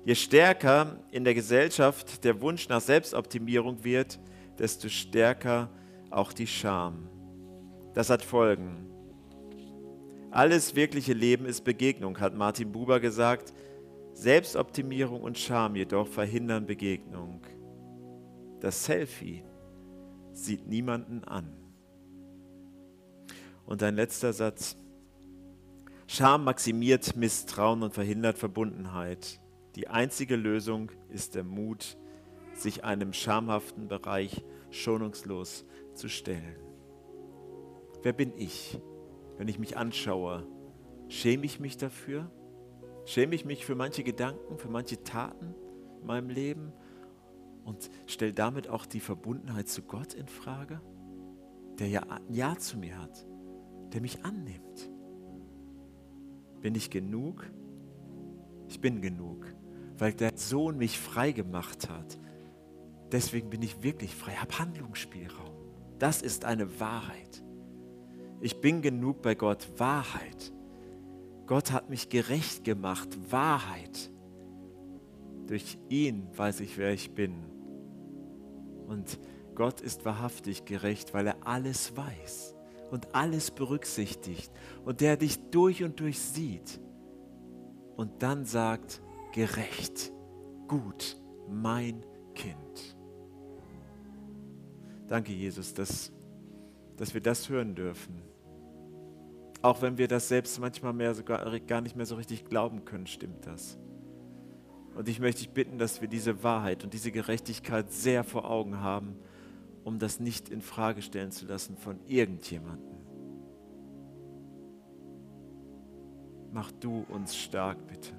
Je 0.04 0.14
stärker 0.14 1.00
in 1.12 1.24
der 1.24 1.34
Gesellschaft 1.34 2.24
der 2.24 2.40
Wunsch 2.42 2.70
nach 2.70 2.82
Selbstoptimierung 2.82 3.84
wird, 3.84 4.20
desto 4.60 4.88
stärker 4.88 5.70
auch 6.12 6.32
die 6.32 6.48
Scham. 6.48 7.10
Das 7.96 8.10
hat 8.10 8.24
Folgen. 8.24 8.86
Alles 10.30 10.76
wirkliche 10.76 11.14
Leben 11.14 11.46
ist 11.46 11.64
Begegnung, 11.64 12.20
hat 12.20 12.36
Martin 12.36 12.72
Buber 12.72 13.00
gesagt. 13.00 13.54
Selbstoptimierung 14.14 15.22
und 15.22 15.38
Scham 15.38 15.76
jedoch 15.76 16.08
verhindern 16.08 16.66
Begegnung. 16.66 17.42
Das 18.60 18.86
Selfie 18.86 19.44
sieht 20.34 20.68
niemanden 20.68 21.24
an. 21.24 21.65
Und 23.66 23.82
ein 23.84 23.96
letzter 23.96 24.34
Satz. 24.34 24.78
Scham 26.08 26.44
maximiert 26.44 27.16
Misstrauen 27.16 27.82
und 27.82 27.94
verhindert 27.94 28.38
Verbundenheit. 28.38 29.42
Die 29.76 29.88
einzige 29.88 30.36
Lösung 30.36 30.92
ist 31.10 31.36
der 31.36 31.44
Mut, 31.44 31.98
sich 32.54 32.84
einem 32.84 33.12
schamhaften 33.12 33.88
Bereich 33.88 34.44
schonungslos 34.70 35.66
zu 35.94 36.08
stellen. 36.08 36.56
Wer 38.04 38.14
bin 38.14 38.34
ich? 38.38 38.80
wenn 39.38 39.48
ich 39.48 39.60
mich 39.60 39.78
anschaue, 39.78 40.46
schäme 41.08 41.46
ich 41.46 41.60
mich 41.60 41.78
dafür? 41.78 42.30
Schäme 43.06 43.36
ich 43.36 43.46
mich 43.46 43.66
für 43.66 43.76
manche 43.76 44.04
Gedanken, 44.04 44.58
für 44.58 44.70
manche 44.70 45.04
Taten 45.04 45.54
in 46.02 46.08
meinem 46.08 46.30
Leben 46.30 46.74
und 47.64 47.90
stelle 48.08 48.34
damit 48.34 48.68
auch 48.68 48.86
die 48.86 49.00
Verbundenheit 49.00 49.68
zu 49.68 49.84
Gott 49.84 50.14
in 50.14 50.28
Frage, 50.28 50.82
der 51.78 51.88
ja 51.88 52.02
ein 52.02 52.34
Ja 52.34 52.58
zu 52.58 52.78
mir 52.78 53.00
hat, 53.00 53.28
der 53.96 54.02
mich 54.02 54.24
annimmt? 54.26 54.92
Bin 56.62 56.76
ich 56.76 56.90
genug? 56.90 57.50
Ich 58.68 58.82
bin 58.82 59.02
genug, 59.02 59.48
weil 59.98 60.12
der 60.12 60.34
Sohn 60.36 60.78
mich 60.78 61.00
frei 61.00 61.32
gemacht 61.32 61.90
hat. 61.90 62.20
Deswegen 63.12 63.50
bin 63.50 63.62
ich 63.62 63.84
wirklich 63.84 64.14
frei, 64.14 64.34
habe 64.34 64.60
Handlungsspielraum. 64.60 65.56
Das 65.98 66.22
ist 66.22 66.44
eine 66.44 66.80
Wahrheit. 66.82 67.42
Ich 68.42 68.60
bin 68.60 68.82
genug 68.82 69.22
bei 69.22 69.34
Gott. 69.34 69.66
Wahrheit. 69.78 70.52
Gott 71.48 71.72
hat 71.72 71.90
mich 71.90 72.10
gerecht 72.10 72.66
gemacht. 72.66 73.18
Wahrheit. 73.32 74.12
Durch 75.48 75.78
ihn 75.88 76.28
weiß 76.36 76.60
ich, 76.60 76.78
wer 76.78 76.92
ich 76.92 77.12
bin. 77.12 77.46
Und 78.88 79.20
Gott 79.54 79.80
ist 79.80 80.04
wahrhaftig 80.04 80.66
gerecht, 80.66 81.14
weil 81.14 81.28
er 81.28 81.48
alles 81.48 81.96
weiß 81.96 82.55
und 82.92 83.14
alles 83.14 83.52
berücksichtigt 83.52 84.52
und 84.84 85.02
der 85.02 85.18
dich 85.18 85.40
durch 85.52 85.84
und 85.84 86.00
durch 86.00 86.20
sieht 86.20 86.80
und 87.96 88.22
dann 88.22 88.46
sagt, 88.46 89.02
gerecht, 89.34 90.12
gut, 90.68 91.18
mein 91.50 92.06
Kind. 92.34 92.96
Danke, 95.08 95.32
Jesus, 95.34 95.74
dass, 95.74 96.12
dass 96.98 97.14
wir 97.14 97.22
das 97.22 97.50
hören 97.50 97.76
dürfen. 97.76 98.22
Auch 99.62 99.82
wenn 99.82 99.98
wir 99.98 100.08
das 100.08 100.28
selbst 100.28 100.60
manchmal 100.60 100.94
mehr 100.94 101.14
sogar, 101.14 101.60
gar 101.62 101.82
nicht 101.82 101.96
mehr 101.96 102.06
so 102.06 102.16
richtig 102.16 102.46
glauben 102.46 102.86
können, 102.86 103.08
stimmt 103.08 103.46
das. 103.46 103.78
Und 104.96 105.10
ich 105.10 105.20
möchte 105.20 105.42
dich 105.42 105.50
bitten, 105.50 105.78
dass 105.78 106.02
wir 106.02 106.08
diese 106.08 106.44
Wahrheit 106.44 106.84
und 106.84 106.94
diese 106.94 107.12
Gerechtigkeit 107.12 107.92
sehr 107.92 108.24
vor 108.24 108.50
Augen 108.50 108.80
haben, 108.80 109.18
um 109.86 110.00
das 110.00 110.20
nicht 110.20 110.50
in 110.50 110.62
Frage 110.62 111.02
stellen 111.02 111.32
zu 111.32 111.46
lassen 111.46 111.78
von 111.78 112.00
irgendjemandem. 112.06 112.98
Mach 116.52 116.72
du 116.74 117.06
uns 117.10 117.38
stark, 117.38 117.88
bitte, 117.88 118.12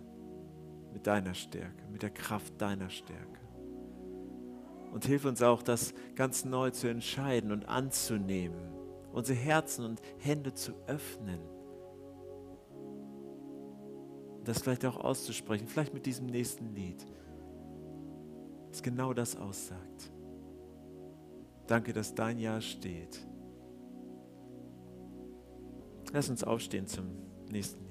mit 0.95 1.07
deiner 1.07 1.35
Stärke, 1.35 1.85
mit 1.91 2.03
der 2.03 2.11
Kraft 2.11 2.59
deiner 2.59 2.89
Stärke. 2.89 3.41
Und 4.93 5.05
hilf 5.05 5.27
uns 5.27 5.43
auch, 5.43 5.63
das 5.63 5.93
ganz 6.15 6.47
neu 6.47 6.71
zu 6.71 6.89
entscheiden 6.89 7.53
und 7.53 7.69
anzunehmen 7.69 8.77
unsere 9.17 9.39
Herzen 9.39 9.87
und 9.87 10.03
Hände 10.19 10.53
zu 10.53 10.73
öffnen. 10.87 11.41
Das 14.45 14.61
vielleicht 14.61 14.85
auch 14.85 14.99
auszusprechen, 14.99 15.67
vielleicht 15.67 15.95
mit 15.95 16.05
diesem 16.05 16.27
nächsten 16.27 16.75
Lied, 16.75 17.05
das 18.71 18.83
genau 18.83 19.15
das 19.15 19.35
aussagt. 19.35 20.13
Danke, 21.67 21.93
dass 21.93 22.15
dein 22.15 22.39
Ja 22.39 22.61
steht. 22.61 23.27
Lass 26.13 26.31
uns 26.31 26.45
aufstehen 26.45 26.87
zum 26.87 27.07
nächsten. 27.51 27.86